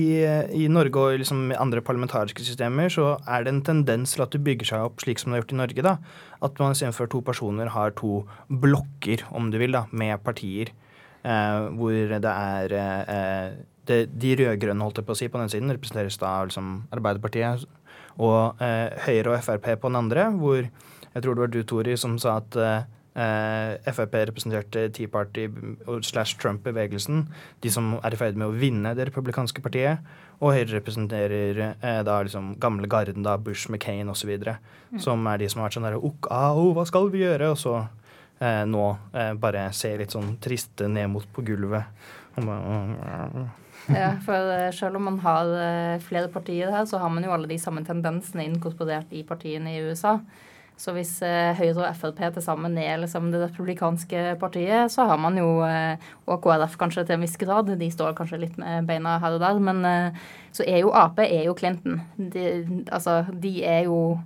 [0.56, 4.32] i Norge og liksom i andre parlamentariske systemer så er det en tendens til at
[4.32, 5.86] det bygger seg opp slik som det er gjort i Norge.
[5.90, 5.98] da,
[6.46, 10.72] At man istedenfor to personer har to blokker, om du vil, da, med partier.
[11.24, 13.52] Eh, hvor det er eh,
[13.90, 17.68] det, De rød-grønne holdt jeg på å si på den siden representeres da liksom, Arbeiderpartiet
[18.22, 21.96] og eh, Høyre og Frp på den andre, hvor jeg tror det var du, Tori,
[21.98, 22.84] som sa at eh,
[23.94, 25.48] Frp representerte Tea Party
[26.02, 27.28] slash Trump-bevegelsen,
[27.62, 30.06] de som er i ferd med å vinne det republikanske partiet.
[30.42, 34.34] Og Høyre representerer eh, da liksom gamle garden, da Bush, McCain osv.,
[35.02, 37.54] som er de som har vært sånn derre «Ok, au, hva skal vi gjøre?
[37.54, 37.78] Og så
[38.40, 42.10] eh, nå eh, bare ser litt sånn triste ned mot på gulvet.
[42.38, 43.50] Og bare,
[44.00, 47.34] Ja, for eh, selv om man har eh, flere partier her, så har man jo
[47.36, 50.18] alle de samme tendensene inkorporert i partiene i USA.
[50.80, 55.20] Så hvis eh, Høyre og Frp til sammen er liksom det republikanske partiet, så har
[55.22, 59.20] man jo, og KrF kanskje til en viss grad, de står kanskje litt med beina
[59.22, 59.84] her og der, men
[60.56, 62.00] så er jo Ap er jo Clinton.
[62.18, 62.48] De,
[62.88, 64.18] altså, de er jo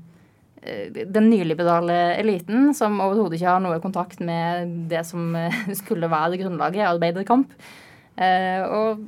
[1.08, 5.36] den nyliberale eliten som overhodet ikke har noe kontakt med det som
[5.82, 7.54] skulle være grunnlaget, arbeiderkamp.
[8.18, 9.04] Eh, og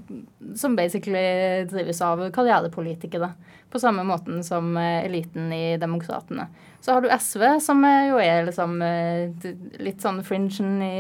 [0.58, 3.32] som basically drives av karrierepolitikere.
[3.70, 6.46] På samme måten som eh, eliten i Demokratene.
[6.82, 9.50] Så har du SV, som jo er liksom eh,
[9.82, 11.00] litt sånn fringen i,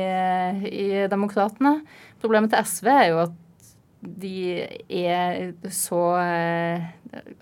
[0.70, 1.80] i Demokratene.
[2.22, 3.38] Problemet til SV er jo at
[4.00, 4.34] de
[4.88, 6.02] er så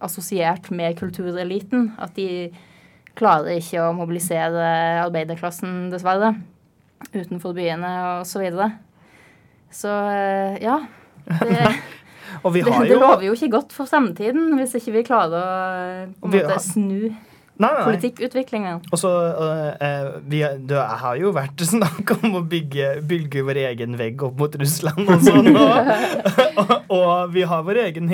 [0.02, 1.92] assosiert med kultureliten.
[2.02, 2.50] At de
[3.20, 4.66] klarer ikke å mobilisere
[5.04, 6.34] arbeiderklassen, dessverre,
[7.14, 7.92] utenfor byene
[8.24, 8.48] osv.
[9.74, 10.80] Så, eh, ja.
[11.28, 11.62] Det,
[12.46, 16.12] Og vi det, har det lover jo ikke godt for fremtiden hvis ikke vi klarer
[16.22, 17.10] å måte snu
[17.58, 18.84] Nei, nei, politikkutviklingen.
[18.94, 23.60] Og så øh, eh, vi, Det har jo vært snakk om å bygge, bygge vår
[23.64, 25.50] egen vegg opp mot Russland og sånn.
[25.58, 25.90] Og,
[26.62, 28.12] og, og vi har vår egen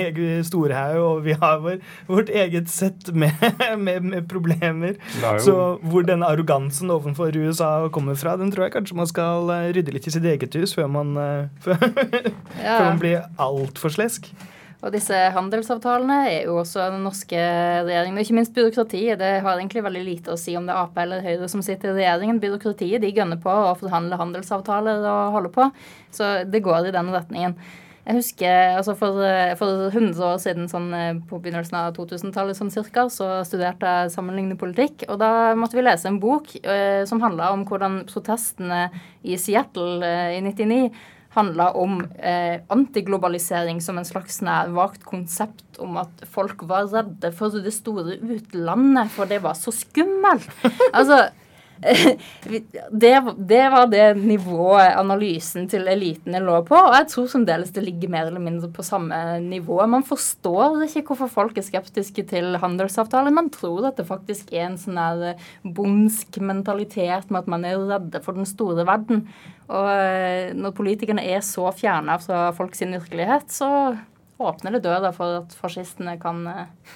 [0.48, 1.76] storhaug, og vi har vår,
[2.08, 3.36] vårt eget sett med,
[3.76, 4.96] med, med problemer.
[5.20, 9.52] Er Så hvor den arrogansen overfor USA kommer fra, den tror jeg kanskje man skal
[9.52, 11.78] eh, rydde litt i sitt eget hus før man, eh, før,
[12.64, 12.78] Ja.
[12.78, 14.30] før man blir altfor slesk.
[14.84, 19.16] Og disse handelsavtalene er jo også den norske regjeringen, og ikke minst byråkratiet.
[19.20, 21.94] Det har egentlig veldig lite å si om det er Ap eller Høyre som sitter
[21.94, 22.40] i regjeringen.
[22.42, 25.70] Byråkratiet de gønner på å forhandle handelsavtaler og holde på.
[26.12, 27.56] Så det går i den retningen.
[28.04, 29.16] Jeg husker altså for,
[29.56, 34.12] for 100 år siden, sånn eh, på begynnelsen av 2000-tallet sånn cirka, så studerte jeg
[34.12, 35.06] sammenlignende politikk.
[35.08, 38.90] Og da måtte vi lese en bok eh, som handla om hvordan protestene
[39.24, 40.82] i Seattle eh, i 99
[41.34, 47.32] handla om eh, antiglobalisering som en slags sånn vagt konsept om at folk var redde
[47.34, 50.46] for det store utlandet, for det var så skummelt.
[50.94, 51.26] Altså
[53.02, 57.84] det, det var det nivået analysen til elitene lå på, og jeg tror fremdeles det
[57.84, 59.80] ligger mer eller mindre på samme nivå.
[59.90, 63.34] Man forstår ikke hvorfor folk er skeptiske til handelsavtaler.
[63.34, 65.44] Man tror at det faktisk er en sånn her
[65.76, 69.26] bondsk mentalitet med at man er redde for den store verden.
[69.68, 73.70] Og eh, når politikerne er så fjerna fra folks virkelighet, så
[74.38, 76.92] åpner det døra for at fascistene kan eh,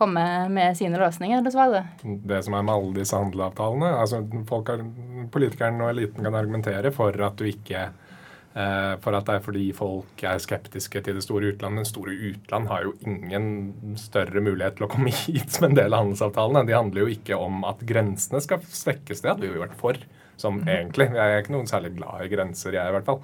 [0.00, 1.84] komme med sine løsninger, dessverre.
[2.02, 4.84] det som er med alle disse handelsavtalene altså folk har,
[5.30, 9.66] Politikeren og eliten kan argumentere for at du ikke eh, For at det er fordi
[9.76, 11.76] folk er skeptiske til det store utlandet.
[11.76, 15.94] Men store utland har jo ingen større mulighet til å komme hit som en del
[15.94, 16.64] av handelsavtalene.
[16.66, 19.22] De handler jo ikke om at grensene skal svekkes.
[19.22, 20.02] Det hadde vi jo vært for.
[20.40, 21.10] Som egentlig.
[21.12, 23.20] Jeg er ikke noen særlig glad i grenser, jeg i hvert fall.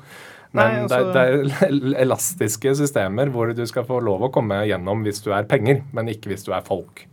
[0.52, 4.32] Men Nei, det, altså- er, det er elastiske systemer hvor du skal få lov å
[4.34, 7.06] komme gjennom hvis du er penger, men ikke hvis du er folk.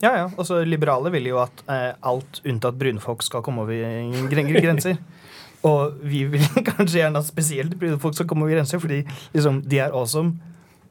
[0.00, 0.28] Ja, ja.
[0.36, 4.96] Og så liberale vil jo at eh, alt unntatt brunfolk skal komme over gren grenser.
[5.68, 9.02] Og vi vil kanskje gjerne at spesielt brunfolk skal komme over grenser, fordi
[9.34, 10.38] liksom, de er awesome.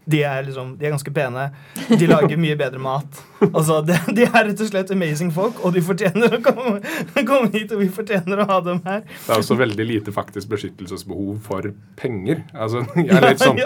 [0.09, 1.45] De er, liksom, de er ganske pene.
[1.89, 3.19] De lager mye bedre mat.
[3.49, 6.79] Altså, de, de er rett og slett amazing folk, og de fortjener å komme,
[7.27, 9.05] komme hit, og vi fortjener å ha dem her.
[9.05, 11.69] Det er også veldig lite faktisk beskyttelsesbehov for
[11.99, 12.43] penger.
[12.53, 13.61] Altså, er sånn,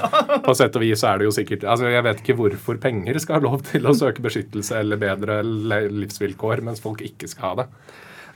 [0.46, 3.40] På sett og vis er det jo sikkert altså, Jeg vet ikke hvorfor penger skal
[3.40, 7.68] ha lov til å søke beskyttelse eller bedre livsvilkår, mens folk ikke skal ha det.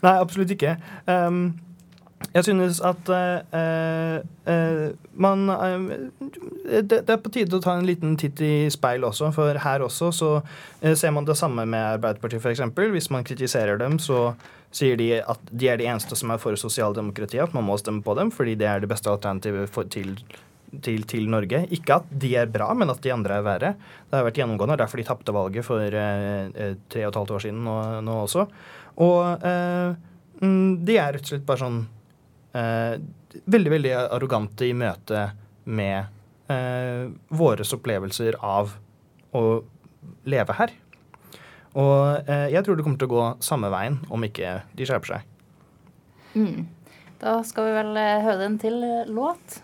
[0.05, 0.75] Nei, absolutt ikke.
[1.09, 1.57] Um,
[2.33, 4.17] jeg synes at uh,
[4.49, 5.89] uh, man uh,
[6.65, 9.85] det, det er på tide å ta en liten titt i speil også, for her
[9.85, 10.31] også så
[10.81, 12.63] ser man det samme med Arbeiderpartiet, f.eks.
[12.93, 14.33] Hvis man kritiserer dem, så
[14.75, 18.03] sier de at de er de eneste som er for sosialdemokratiet, at man må stemme
[18.05, 20.17] på dem fordi det er det beste alternativet for, til
[20.83, 21.63] til, til Norge.
[21.73, 23.73] Ikke at de er bra, men at de andre er verre.
[24.09, 24.75] Det har vært gjennomgående.
[24.81, 28.47] Derfor de tapte valget for eh, tre og et halvt år siden nå, nå også.
[29.05, 29.95] Og eh,
[30.41, 31.85] mm, de er rett og slett bare sånn
[32.57, 35.27] veldig, veldig arrogante i møte
[35.67, 38.73] med eh, våres opplevelser av
[39.35, 39.43] å
[40.27, 40.73] leve her.
[41.77, 45.17] Og eh, jeg tror det kommer til å gå samme veien om ikke de skjerper
[45.17, 45.29] seg.
[46.37, 46.67] Mm.
[47.21, 49.59] Da skal vi vel eh, høre en til eh, låt.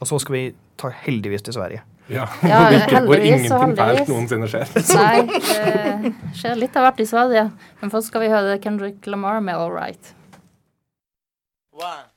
[0.00, 0.44] Og så skal vi
[0.80, 1.82] ta heldigvis til Sverige.
[2.10, 4.72] Ja, Ja, ikke, hvor ingenting fælt noensinne skjer.
[4.98, 7.44] Nei, det skjer litt av hvert i Sverige.
[7.82, 10.14] Men først skal vi høre Kendrick Lamar med All Right.
[11.76, 12.09] One,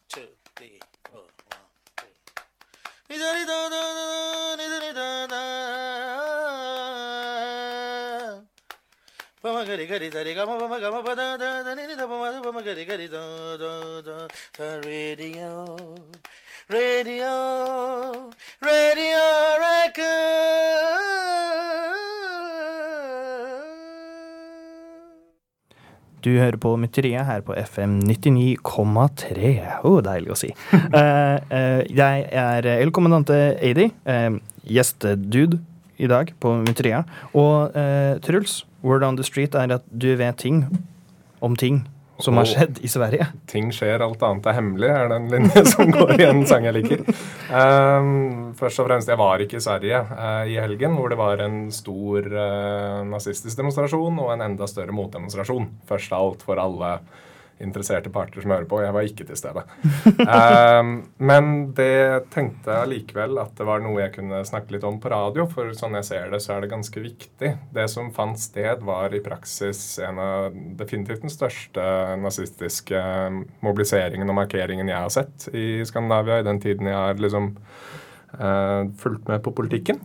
[9.39, 15.95] パマガリガリザリガマパマガマパダダダニニダパマダパマガリガリドドドザラディオ
[16.69, 19.02] ラディオラディオ
[19.60, 20.04] レクー
[26.24, 29.52] Du hører på Mytteriet her på FM 99,3.
[29.84, 30.54] Oh, deilig å si.
[30.72, 35.60] uh, uh, jeg er El-kommandante Eidi, uh, gjestedude
[36.00, 37.10] i dag på Mytteriet.
[37.38, 40.66] Og eh, Truls, word on the street er at du vet ting
[41.44, 41.84] om ting
[42.21, 43.28] som har skjedd i Sverige.
[43.49, 46.67] Ting skjer, alt annet er hemmelig, er den en linje som går i en sang
[46.67, 47.04] jeg liker.
[47.49, 51.41] Um, først og fremst, jeg var ikke i Sverige uh, i helgen, hvor det var
[51.43, 55.69] en stor uh, nazistisk demonstrasjon og en enda større motdemonstrasjon.
[55.89, 56.95] Først av alt for alle
[57.63, 58.82] interesserte parter som hører på.
[58.84, 59.63] Jeg var ikke til stede.
[60.21, 60.93] um,
[61.32, 65.12] men det tenkte jeg likevel at det var noe jeg kunne snakke litt om på
[65.13, 67.54] radio, for sånn jeg ser det, så er det ganske viktig.
[67.76, 71.84] Det som fant sted, var i praksis en av definitivt den største
[72.21, 73.02] nazistiske
[73.63, 77.54] mobiliseringen og markeringen jeg har sett i Skandinavia i den tiden jeg har liksom
[78.39, 80.02] uh, fulgt med på politikken.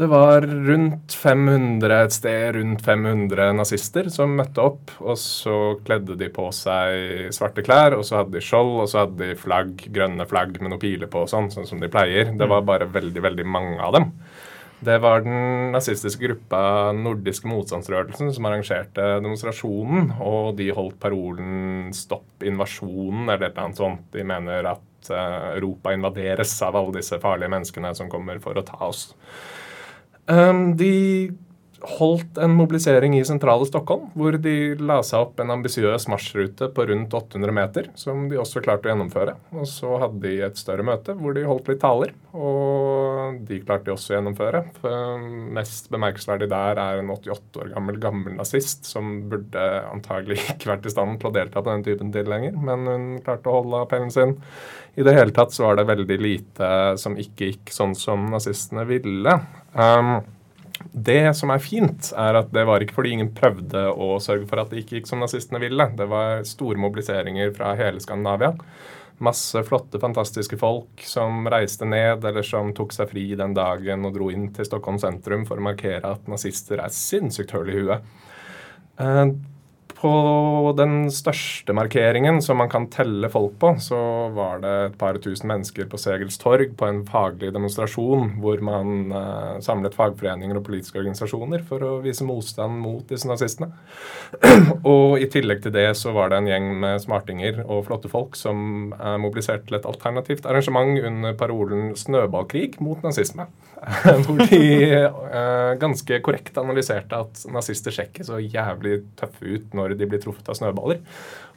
[0.00, 4.94] Det var rundt 500, et sted rundt 500 nazister som møtte opp.
[5.04, 9.02] Og så kledde de på seg svarte klær, og så hadde de skjold, og så
[9.02, 12.32] hadde de flagg, grønne flagg med noen piler på og sånn, sånn som de pleier.
[12.32, 14.08] Det var bare veldig, veldig mange av dem.
[14.80, 16.64] Det var den nazistiske gruppa
[16.96, 23.84] Nordiske motstandsrørelsen som arrangerte demonstrasjonen, og de holdt parolen 'Stopp invasjonen' eller et eller annet
[23.84, 24.08] sånt.
[24.16, 28.64] De mener at eh, Europa invaderes av alle disse farlige menneskene som kommer for å
[28.64, 29.10] ta oss.
[30.30, 30.94] Um, de
[31.80, 36.86] holdt en mobilisering i sentrale Stockholm, hvor de la seg opp en ambisiøs marsjrute på
[36.90, 39.36] rundt 800 meter, som de også klarte å gjennomføre.
[39.56, 42.99] Og så hadde de et større møte hvor de holdt litt taler, og
[43.48, 44.62] de klarte de også å gjennomføre.
[45.56, 50.88] Mest bemerkelsesverdig der er en 88 år gammel gammel nazist som burde antagelig ikke vært
[50.88, 53.84] i stand til å delta på den typen til lenger, men hun klarte å holde
[53.84, 54.36] appellen sin.
[54.98, 58.84] I det hele tatt så var det veldig lite som ikke gikk sånn som nazistene
[58.88, 59.38] ville.
[59.74, 60.18] Um,
[60.92, 64.62] det som er fint, er at det var ikke fordi ingen prøvde å sørge for
[64.62, 65.86] at det ikke gikk som nazistene ville.
[65.96, 68.54] Det var store mobiliseringer fra hele Skandinavia.
[69.20, 74.14] Masse flotte, fantastiske folk som reiste ned, eller som tok seg fri den dagen og
[74.16, 78.06] dro inn til Stockholm sentrum for å markere at nazister er sinnssykt høl i huet.
[80.00, 83.98] På den største markeringen som man kan telle folk på, så
[84.32, 89.12] var det et par tusen mennesker på Segels torg på en faglig demonstrasjon hvor man
[89.12, 93.74] eh, samlet fagforeninger og politiske organisasjoner for å vise motstand mot disse nazistene.
[94.94, 98.40] og i tillegg til det så var det en gjeng med smartinger og flotte folk
[98.40, 103.50] som eh, mobiliserte til et alternativt arrangement under parolen 'snøballkrig mot nazisme'.
[104.26, 104.60] hvor de
[105.08, 110.20] uh, ganske korrekt analyserte at nazister ser ikke så jævlig tøffe ut når de blir
[110.22, 111.00] truffet av snøballer.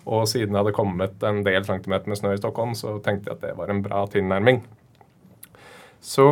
[0.04, 3.38] Og siden det hadde kommet en del centimeter med snø i Stockholm, så tenkte jeg
[3.38, 4.62] at det var en bra tilnærming.
[6.04, 6.28] Så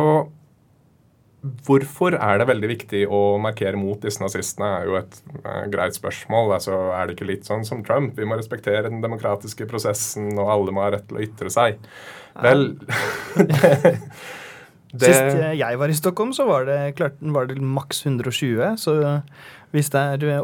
[1.66, 5.96] hvorfor er det veldig viktig å markere mot disse nazistene, er jo et uh, greit
[5.98, 6.54] spørsmål.
[6.56, 8.14] Altså, er det ikke litt sånn som Trump?
[8.16, 11.82] Vi må respektere den demokratiske prosessen, og alle må ha rett til å ytre seg.
[12.44, 12.70] Vel
[14.92, 18.74] det, Sist jeg var i Stockholm, så var det, klart, var det maks 120.
[18.76, 18.96] Så
[19.72, 20.42] hvis det er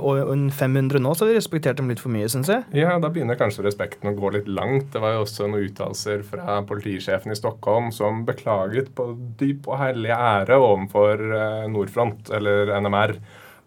[0.56, 2.64] 500 nå, så har vi respektert dem litt for mye, syns jeg.
[2.80, 4.88] Ja, da begynner kanskje respekten å gå litt langt.
[4.94, 9.82] Det var jo også noen uttalelser fra politisjefen i Stockholm som beklaget på dyp og
[9.82, 13.18] hellig ære overfor eh, Nordfront, eller NMR,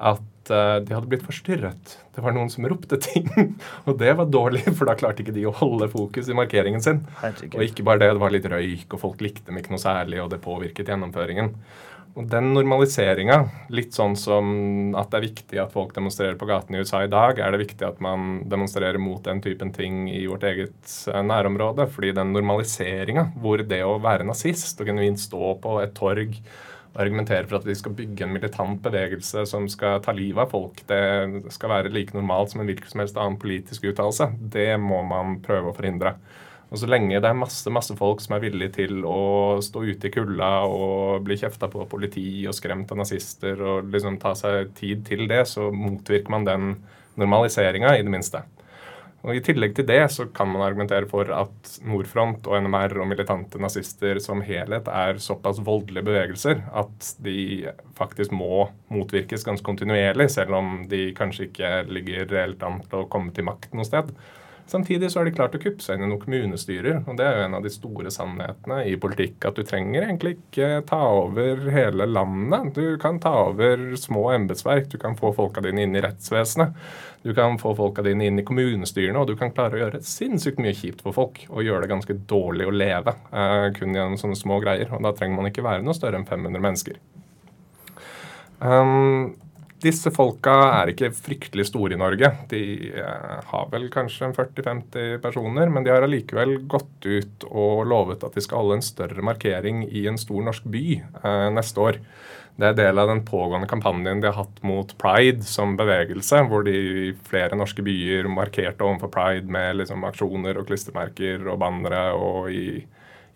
[0.10, 1.94] at uh, de hadde blitt forstyrret.
[2.16, 3.30] Det var noen som ropte ting,
[3.88, 7.04] og det var dårlig, for da klarte ikke de å holde fokus i markeringen sin.
[7.22, 7.60] Herregud.
[7.60, 10.22] Og ikke bare det, det var litt røyk, og folk likte dem ikke noe særlig,
[10.24, 11.54] og det påvirket gjennomføringen.
[12.20, 13.38] Og den normaliseringa,
[13.72, 14.48] litt sånn som
[15.00, 17.62] at det er viktig at folk demonstrerer på gatene i USA i dag, er det
[17.62, 21.88] viktig at man demonstrerer mot den typen ting i vårt eget eh, nærområde.
[21.94, 26.36] Fordi den normaliseringa, hvor det å være nazist og genuint stå på et torg
[27.00, 30.84] argumentere for at vi skal bygge en militant bevegelse som skal ta livet av folk,
[30.90, 35.02] det skal være like normalt som en hvilken som helst annen politisk uttalelse, det må
[35.08, 36.18] man prøve å forhindre.
[36.72, 40.08] Og så lenge det er masse masse folk som er villige til å stå ute
[40.08, 44.32] i kulda og bli kjefta på av politi og skremt av nazister og liksom ta
[44.40, 46.74] seg tid til det, så motvirker man den
[47.20, 48.46] normaliseringa, i det minste.
[49.22, 53.10] Og I tillegg til det så kan man argumentere for at Nordfront og NMR og
[53.12, 60.32] militante nazister som helhet er såpass voldelige bevegelser at de faktisk må motvirkes ganske kontinuerlig,
[60.34, 64.10] selv om de kanskje ikke ligger reelt an til å komme til makt noe sted.
[64.72, 67.02] Samtidig så har de klart å kuppe seg inn i noen kommunestyrer.
[67.04, 69.44] og Det er jo en av de store sannhetene i politikk.
[69.50, 72.70] At du trenger egentlig ikke ta over hele landet.
[72.78, 74.88] Du kan ta over små embetsverk.
[74.94, 76.80] Du kan få folka dine inn i rettsvesenet.
[77.26, 80.64] Du kan få folka dine inn i kommunestyrene, og du kan klare å gjøre sinnssykt
[80.64, 81.44] mye kjipt for folk.
[81.52, 84.88] Og gjøre det ganske dårlig å leve eh, kun gjennom sånne små greier.
[84.96, 87.04] Og da trenger man ikke være noe større enn 500 mennesker.
[88.64, 89.34] Um,
[89.82, 92.30] disse folka er ikke fryktelig store i Norge.
[92.52, 98.24] De eh, har vel kanskje 40-50 personer, men de har allikevel gått ut og lovet
[98.28, 102.00] at de skal holde en større markering i en stor norsk by eh, neste år.
[102.62, 106.66] Det er del av den pågående kampanjen de har hatt mot pride som bevegelse, hvor
[106.68, 112.04] de i flere norske byer markerte overfor pride med liksom, aksjoner og klistremerker og bannere,
[112.14, 112.84] og i,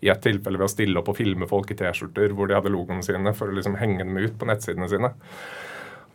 [0.04, 2.70] i et tilfelle ved å stille opp og filme folk i T-skjorter hvor de hadde
[2.70, 5.16] logoene sine, for å liksom henge dem ut på nettsidene sine.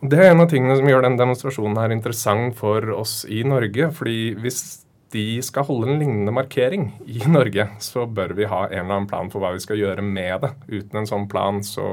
[0.02, 3.92] Det er en av tingene som gjør den demonstrasjonen her interessant for oss i Norge.
[3.94, 4.82] fordi hvis
[5.14, 9.06] de skal holde en lignende markering i Norge, så bør vi ha en eller annen
[9.06, 10.52] plan for hva vi skal gjøre med det.
[10.72, 11.86] Uten en sånn plan så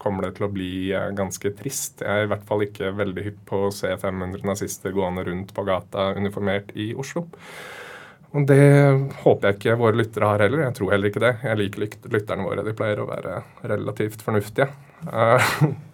[0.00, 2.04] kommer det til å bli eh, ganske trist.
[2.04, 5.56] Jeg er i hvert fall ikke veldig hypp på å se 500 nazister gående rundt
[5.56, 7.24] på gata uniformert i Oslo.
[8.36, 8.64] Og det
[9.24, 10.66] håper jeg ikke våre lyttere har heller.
[10.68, 11.36] Jeg tror heller ikke det.
[11.40, 12.64] Jeg liker lytterne våre.
[12.68, 14.68] De pleier å være relativt fornuftige.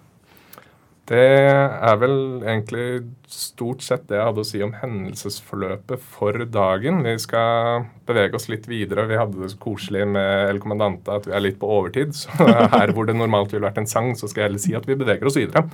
[1.07, 2.87] Eh, det er vel egentlig
[3.31, 7.03] stort sett det jeg hadde å si om hendelsesforløpet for dagen.
[7.07, 9.07] Vi skal bevege oss litt videre.
[9.07, 12.15] Vi hadde det så koselig med El Commandante at vi er litt på overtid.
[12.19, 12.35] Så
[12.75, 14.99] her hvor det normalt ville vært en sang, så skal jeg heller si at vi
[14.99, 15.67] beveger oss videre.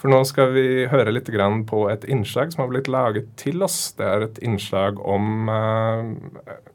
[0.00, 1.28] For nå skal vi høre litt
[1.68, 3.94] på et innslag som har blitt laget til oss.
[3.96, 6.10] Det er et innslag om uh,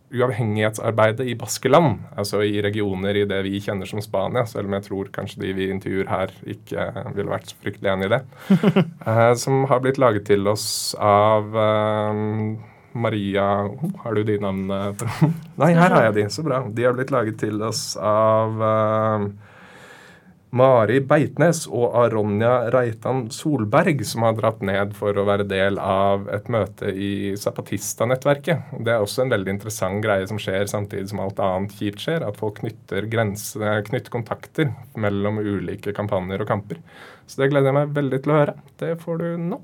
[0.09, 4.87] uavhengighetsarbeidet i Baskeland, altså i regioner i det vi kjenner som Spania, selv om jeg
[4.87, 6.87] tror kanskje de vi intervjuer her, ikke
[7.17, 8.21] ville vært fryktelig enig i det.
[9.09, 12.23] eh, som har blitt laget til oss av eh,
[12.99, 14.95] Maria oh, Har du de navnene?
[15.61, 16.25] Nei, her har jeg de.
[16.33, 16.63] Så bra.
[16.65, 18.65] De har blitt laget til oss av
[20.49, 26.25] Mari Beitnes og Aronja Reitan Solberg, som har dratt ned for å være del av
[26.33, 28.73] et møte i Zapatista-nettverket.
[28.81, 32.25] Det er også en veldig interessant greie som skjer samtidig som alt annet kjipt skjer.
[32.25, 36.81] At folk knytter, grense, knytter kontakter mellom ulike kampanjer og kamper.
[37.29, 38.57] Så det gleder jeg meg veldig til å høre.
[38.81, 39.61] Det får du nå.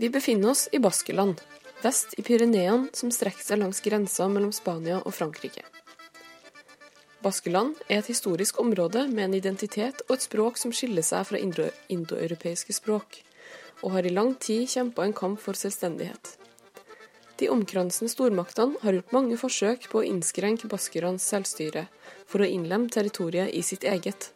[0.00, 1.40] Vi befinner oss i Baskeland,
[1.82, 5.60] vest i Pyreneene, som strekker seg langs grensa mellom Spania og Frankrike.
[7.20, 11.42] Baskeland er et historisk område med en identitet og et språk som skiller seg fra
[11.42, 13.20] indoeuropeiske språk,
[13.84, 16.32] og har i lang tid kjempa en kamp for selvstendighet.
[17.36, 21.90] De omkransende stormaktene har gjort mange forsøk på å innskrenke baskernes selvstyre
[22.24, 24.32] for å innlemme territoriet i sitt eget.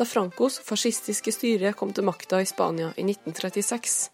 [0.00, 4.06] Da Francos fascistiske styre kom til makta i Spania i 1936,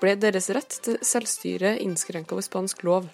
[0.00, 3.10] ble deres rett til selvstyre innskrenka ved spansk lov,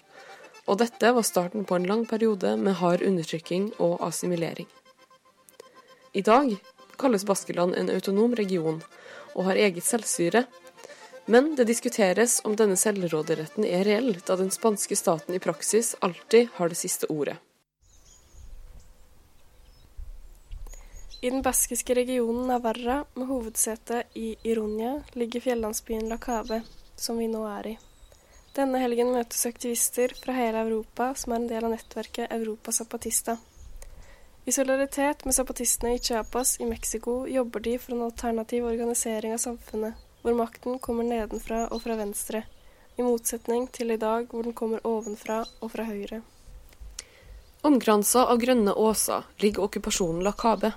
[0.63, 4.69] og dette var starten på en lang periode med hard undertrykking og assimilering.
[6.15, 6.55] I dag
[6.95, 8.79] kalles Baskeland en autonom region
[9.35, 10.45] og har eget selvstyre,
[11.27, 16.47] men det diskuteres om denne selvråderetten er reell, da den spanske staten i praksis alltid
[16.55, 17.41] har det siste ordet.
[21.23, 26.61] I den baskiske regionen Navarra, med hovedsete i Ironia, ligger fjellandsbyen La Cave,
[26.95, 27.73] som vi nå er i.
[28.57, 33.37] Denne helgen møtes aktivister fra hele Europa som er en del av nettverket Europa Zapatista.
[34.49, 39.45] I solidaritet med zapatistene i Chiapas i Mexico jobber de for en alternativ organisering av
[39.45, 39.93] samfunnet,
[40.25, 42.47] hvor makten kommer nedenfra og fra venstre,
[42.97, 46.23] i motsetning til i dag hvor den kommer ovenfra og fra høyre.
[47.61, 50.73] Omkransa av grønne åser ligger okkupasjonen La Cabe.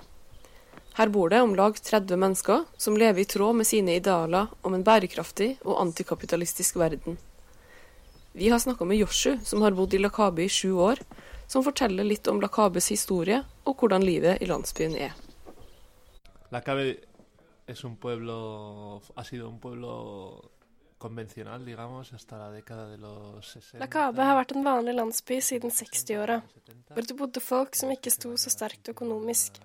[0.95, 4.73] Her bor det om lag 30 mennesker som lever i tråd med sine idealer om
[4.77, 7.17] en bærekraftig og antikapitalistisk verden.
[8.31, 11.03] Vi har snakka med Joshu, som har bodd i Lakabe i sju år,
[11.47, 15.11] som forteller litt om Lakabes historie og hvordan livet i landsbyen er.
[16.55, 16.95] Lakabe
[17.67, 20.49] es un pueblo, ha sido un pueblo
[20.97, 23.79] convencional, digamos, hasta la década de los 60.
[23.83, 26.39] Lakabe har vært en vanlig landsby siden 60-åra,
[26.93, 29.59] hvor det bodde folk som ikke sto så sterkt økonomisk.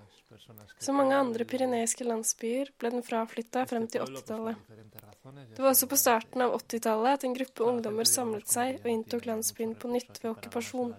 [0.78, 4.60] Som mange andre pyreneiske landsbyer ble den fraflytta frem til 80-tallet.
[5.56, 9.26] Det var også på starten av 80-tallet at en gruppe ungdommer samlet seg og inntok
[9.26, 10.92] landsbyen på nytt ved okkupasjon.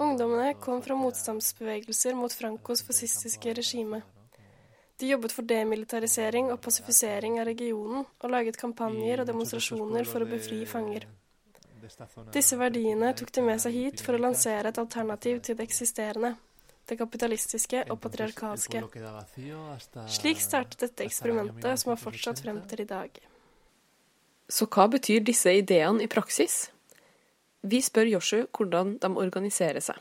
[0.00, 4.02] Ungdommene kom fra motstandsbevegelser mot Francos fascistiske regime.
[5.00, 10.30] De jobbet for demilitarisering og pasifisering av regionen, og laget kampanjer og demonstrasjoner for å
[10.30, 11.08] befri fanger.
[12.32, 16.36] Disse verdiene tok de med seg hit for å lansere et alternativ til det eksisterende
[16.88, 18.82] det kapitalistiske og patriarkalske.
[20.10, 23.22] Slik startet dette eksperimentet, som har fortsatt frem til i dag.
[24.52, 26.66] Så hva betyr disse ideene i praksis?
[27.62, 29.96] Vi spør Joshu hvordan de organiserer seg.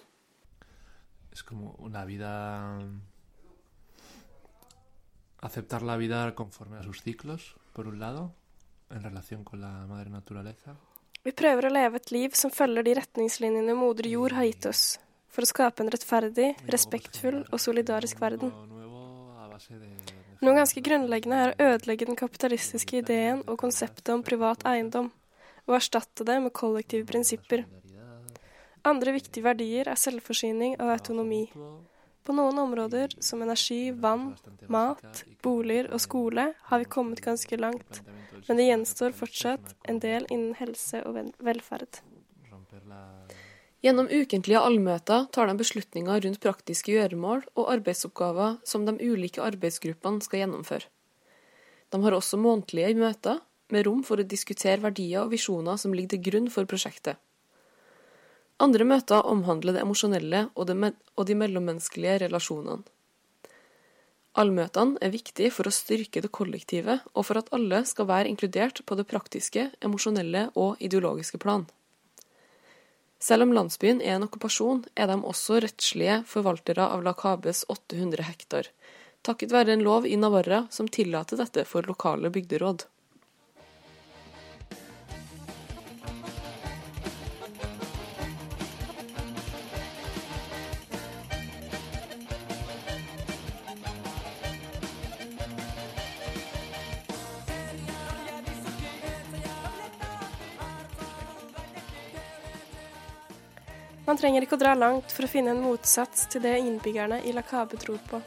[5.41, 8.31] Aceptar la vida conforme a sus ciclos, por un lado,
[8.91, 10.75] en relación con la madre naturaleza.
[11.23, 14.99] Vi prøver å leve et liv som følger de retningslinjene moder jord har gitt oss,
[15.31, 18.51] for å skape en rettferdig, respektfull og solidarisk verden.
[20.41, 25.11] Noe ganske grunnleggende er å ødelegge den kapitalistiske ideen og konseptet om privat eiendom,
[25.69, 27.65] og erstatte det med kollektive prinsipper.
[28.81, 31.43] Andre viktige verdier er selvforsyning og autonomi.
[32.25, 34.31] På noen områder, som energi, vann,
[34.69, 38.01] mat, boliger og skole, har vi kommet ganske langt,
[38.47, 42.01] men det gjenstår fortsatt en del innen helse og velferd.
[43.81, 50.21] Gjennom ukentlige allmøter tar de beslutninger rundt praktiske gjøremål og arbeidsoppgaver som de ulike arbeidsgruppene
[50.21, 50.85] skal gjennomføre.
[51.89, 53.41] De har også månedlige møter
[53.73, 57.17] med rom for å diskutere verdier og visjoner som ligger til grunn for prosjektet.
[58.61, 62.85] Andre møter omhandler det emosjonelle og, me og de mellommenneskelige relasjonene.
[64.37, 68.85] Allmøtene er viktige for å styrke det kollektive, og for at alle skal være inkludert
[68.85, 71.65] på det praktiske, emosjonelle og ideologiske plan.
[73.21, 78.25] Selv om landsbyen er en okkupasjon, er de også rettslige forvaltere av La Cabes 800
[78.25, 78.71] hektar,
[79.21, 82.87] takket være en lov i Navarra som tillater dette for lokale bygderåd.
[104.11, 107.31] Man trenger ikke å dra langt for å finne en motsats til det innbyggerne i
[107.31, 108.17] La Cabe tror på.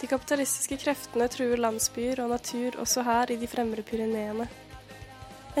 [0.00, 4.46] De kapitalistiske kreftene truer landsbyer og natur også her i de fremre Pyreneene.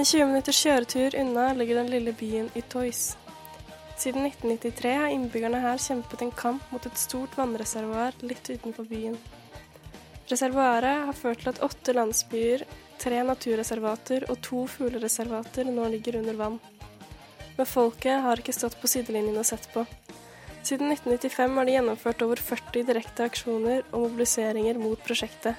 [0.00, 3.02] 20 minutters kjøretur unna ligger den lille byen Utois.
[4.00, 9.18] Siden 1993 har innbyggerne her kjempet en kamp mot et stort vannreservoar litt utenfor byen.
[10.32, 12.64] Reservoaret har ført til at åtte landsbyer,
[12.96, 16.62] tre naturreservater og to fuglereservater nå ligger under vann.
[17.56, 19.84] Men folket har ikke stått på sidelinjen og sett på.
[20.64, 25.54] Siden 1995 har de gjennomført over 40 direkte aksjoner og mobiliseringer mot prosjektet.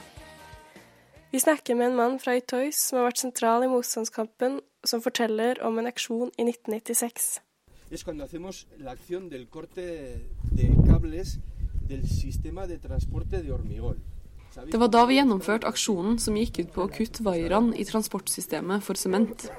[1.31, 5.59] Vi snakker med en mann fra Itois som har vært sentral i motstandskampen, som forteller
[5.67, 7.39] om en aksjon i 1996.
[7.91, 10.19] es cuando hacemos la acción del corte
[10.51, 11.37] de cables
[11.87, 13.97] del sistema de transporte de hormigón.
[14.71, 18.83] Det var da vi gjennomførte aksjonen som gikk ut på å kutte vaierne i transportsystemet
[18.83, 19.49] for sement.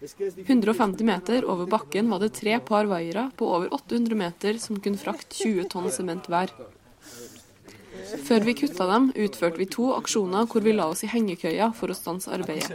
[0.00, 5.00] 150 meter over bakken var det tre par vaiere på over 800 meter som kunne
[5.00, 6.52] frakte 20 tonn sement hver.
[8.24, 11.92] Før vi kutta dem, utførte vi to aksjoner hvor vi la oss i hengekøya for
[11.92, 12.74] å stanse arbeidet.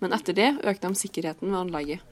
[0.00, 2.08] Men etter det økte de sikkerheten ved anlegget.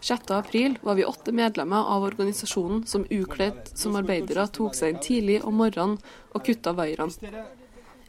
[0.00, 0.30] 6.
[0.30, 5.40] april var vi åtte medlemmer av organisasjonen som ukledd som arbeidere tok seg inn tidlig
[5.42, 5.98] om morgenen
[6.30, 7.42] og kutta vaierne.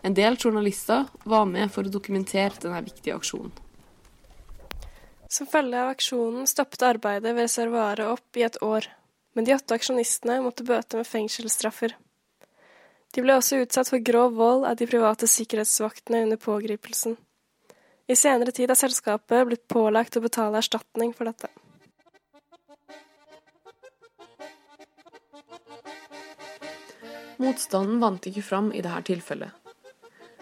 [0.06, 3.52] En del journalister var med for å dokumentere denne viktige aksjonen.
[5.30, 8.88] Som følge av aksjonen stoppet arbeidet ved reservoaret opp i et år,
[9.38, 11.94] men de åtte aksjonistene måtte bøte med fengselsstraffer.
[13.14, 17.14] De ble også utsatt for grov vold av de private sikkerhetsvaktene under pågripelsen.
[18.10, 21.50] I senere tid har selskapet blitt pålagt å betale erstatning for dette.
[27.40, 29.59] Motstanden vant ikke fram i dette tilfellet.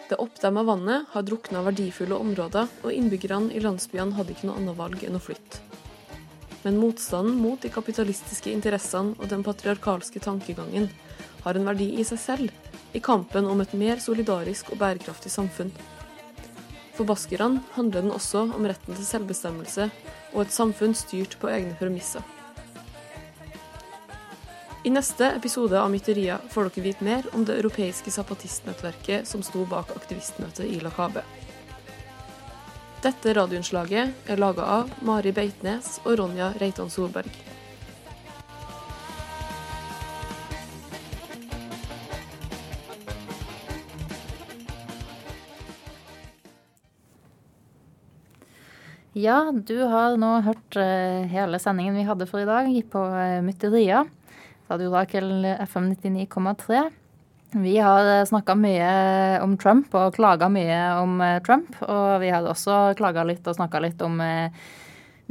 [0.08, 4.78] Det oppdemma vannet har drukna verdifulle områder, og innbyggerne i landsbyene hadde ikke noe annet
[4.78, 5.60] valg enn å flytte.
[6.62, 10.88] Men motstanden mot de kapitalistiske interessene og den patriarkalske tankegangen
[11.44, 15.70] har en verdi i seg selv i kampen om et mer solidarisk og bærekraftig samfunn.
[16.96, 19.90] For baskerne handler den også om retten til selvbestemmelse
[20.32, 22.24] og et samfunn styrt på egne premisser.
[24.88, 29.66] I neste episode av Mytteria får dere vite mer om det europeiske zapatistnettverket som sto
[29.68, 30.92] bak aktivistmøtet i La.
[33.04, 37.28] Dette radioinnslaget er laga av Mari Beitnes og Ronja Reitan Solberg.
[49.12, 53.42] Ja, du har nå hørt eh, hele sendingen vi hadde for i dag på uh,
[53.44, 54.06] Mytteria.
[54.68, 56.90] Radio Rakel FM 99,3.
[57.50, 58.88] Vi har snakka mye
[59.40, 61.70] om Trump og klaga mye om eh, Trump.
[61.86, 64.52] Og vi har også klaga litt og snakka litt om eh,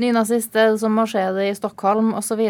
[0.01, 2.41] nynazister som marsjerer i Stockholm osv.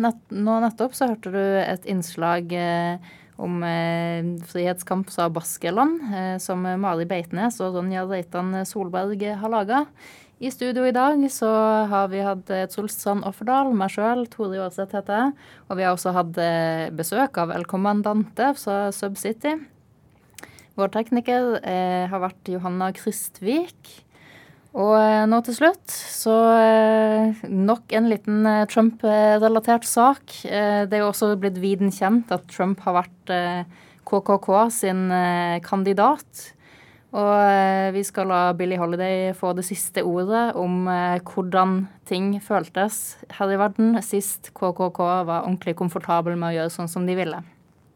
[0.00, 6.34] Nett, nå nettopp så hørte du et innslag eh, om eh, frihetskamp fra Baskeland, eh,
[6.40, 9.84] som Mari Beitnes og Ronja Reitan Solberg har laga.
[10.44, 11.48] I studio i dag så
[11.88, 15.30] har vi hatt Solstrand Offerdal, meg sjøl, Tore Aarseth heter jeg.
[15.70, 19.54] Og vi har også hatt eh, besøk av El Commandante fra Subcity.
[20.76, 23.94] Vår tekniker eh, har vært Johanna Kristvik.
[24.74, 30.34] Og eh, nå til slutt så eh, nok en liten eh, Trump-relatert sak.
[30.44, 33.32] Eh, det er jo også blitt viden kjent at Trump har vært
[34.04, 35.06] KKK sin
[35.64, 36.50] kandidat.
[37.14, 42.32] Og eh, vi skal la Billie Holiday få det siste ordet om eh, hvordan ting
[42.42, 44.98] føltes her i verden sist KKK
[45.28, 47.38] var ordentlig komfortabel med å gjøre sånn som de ville.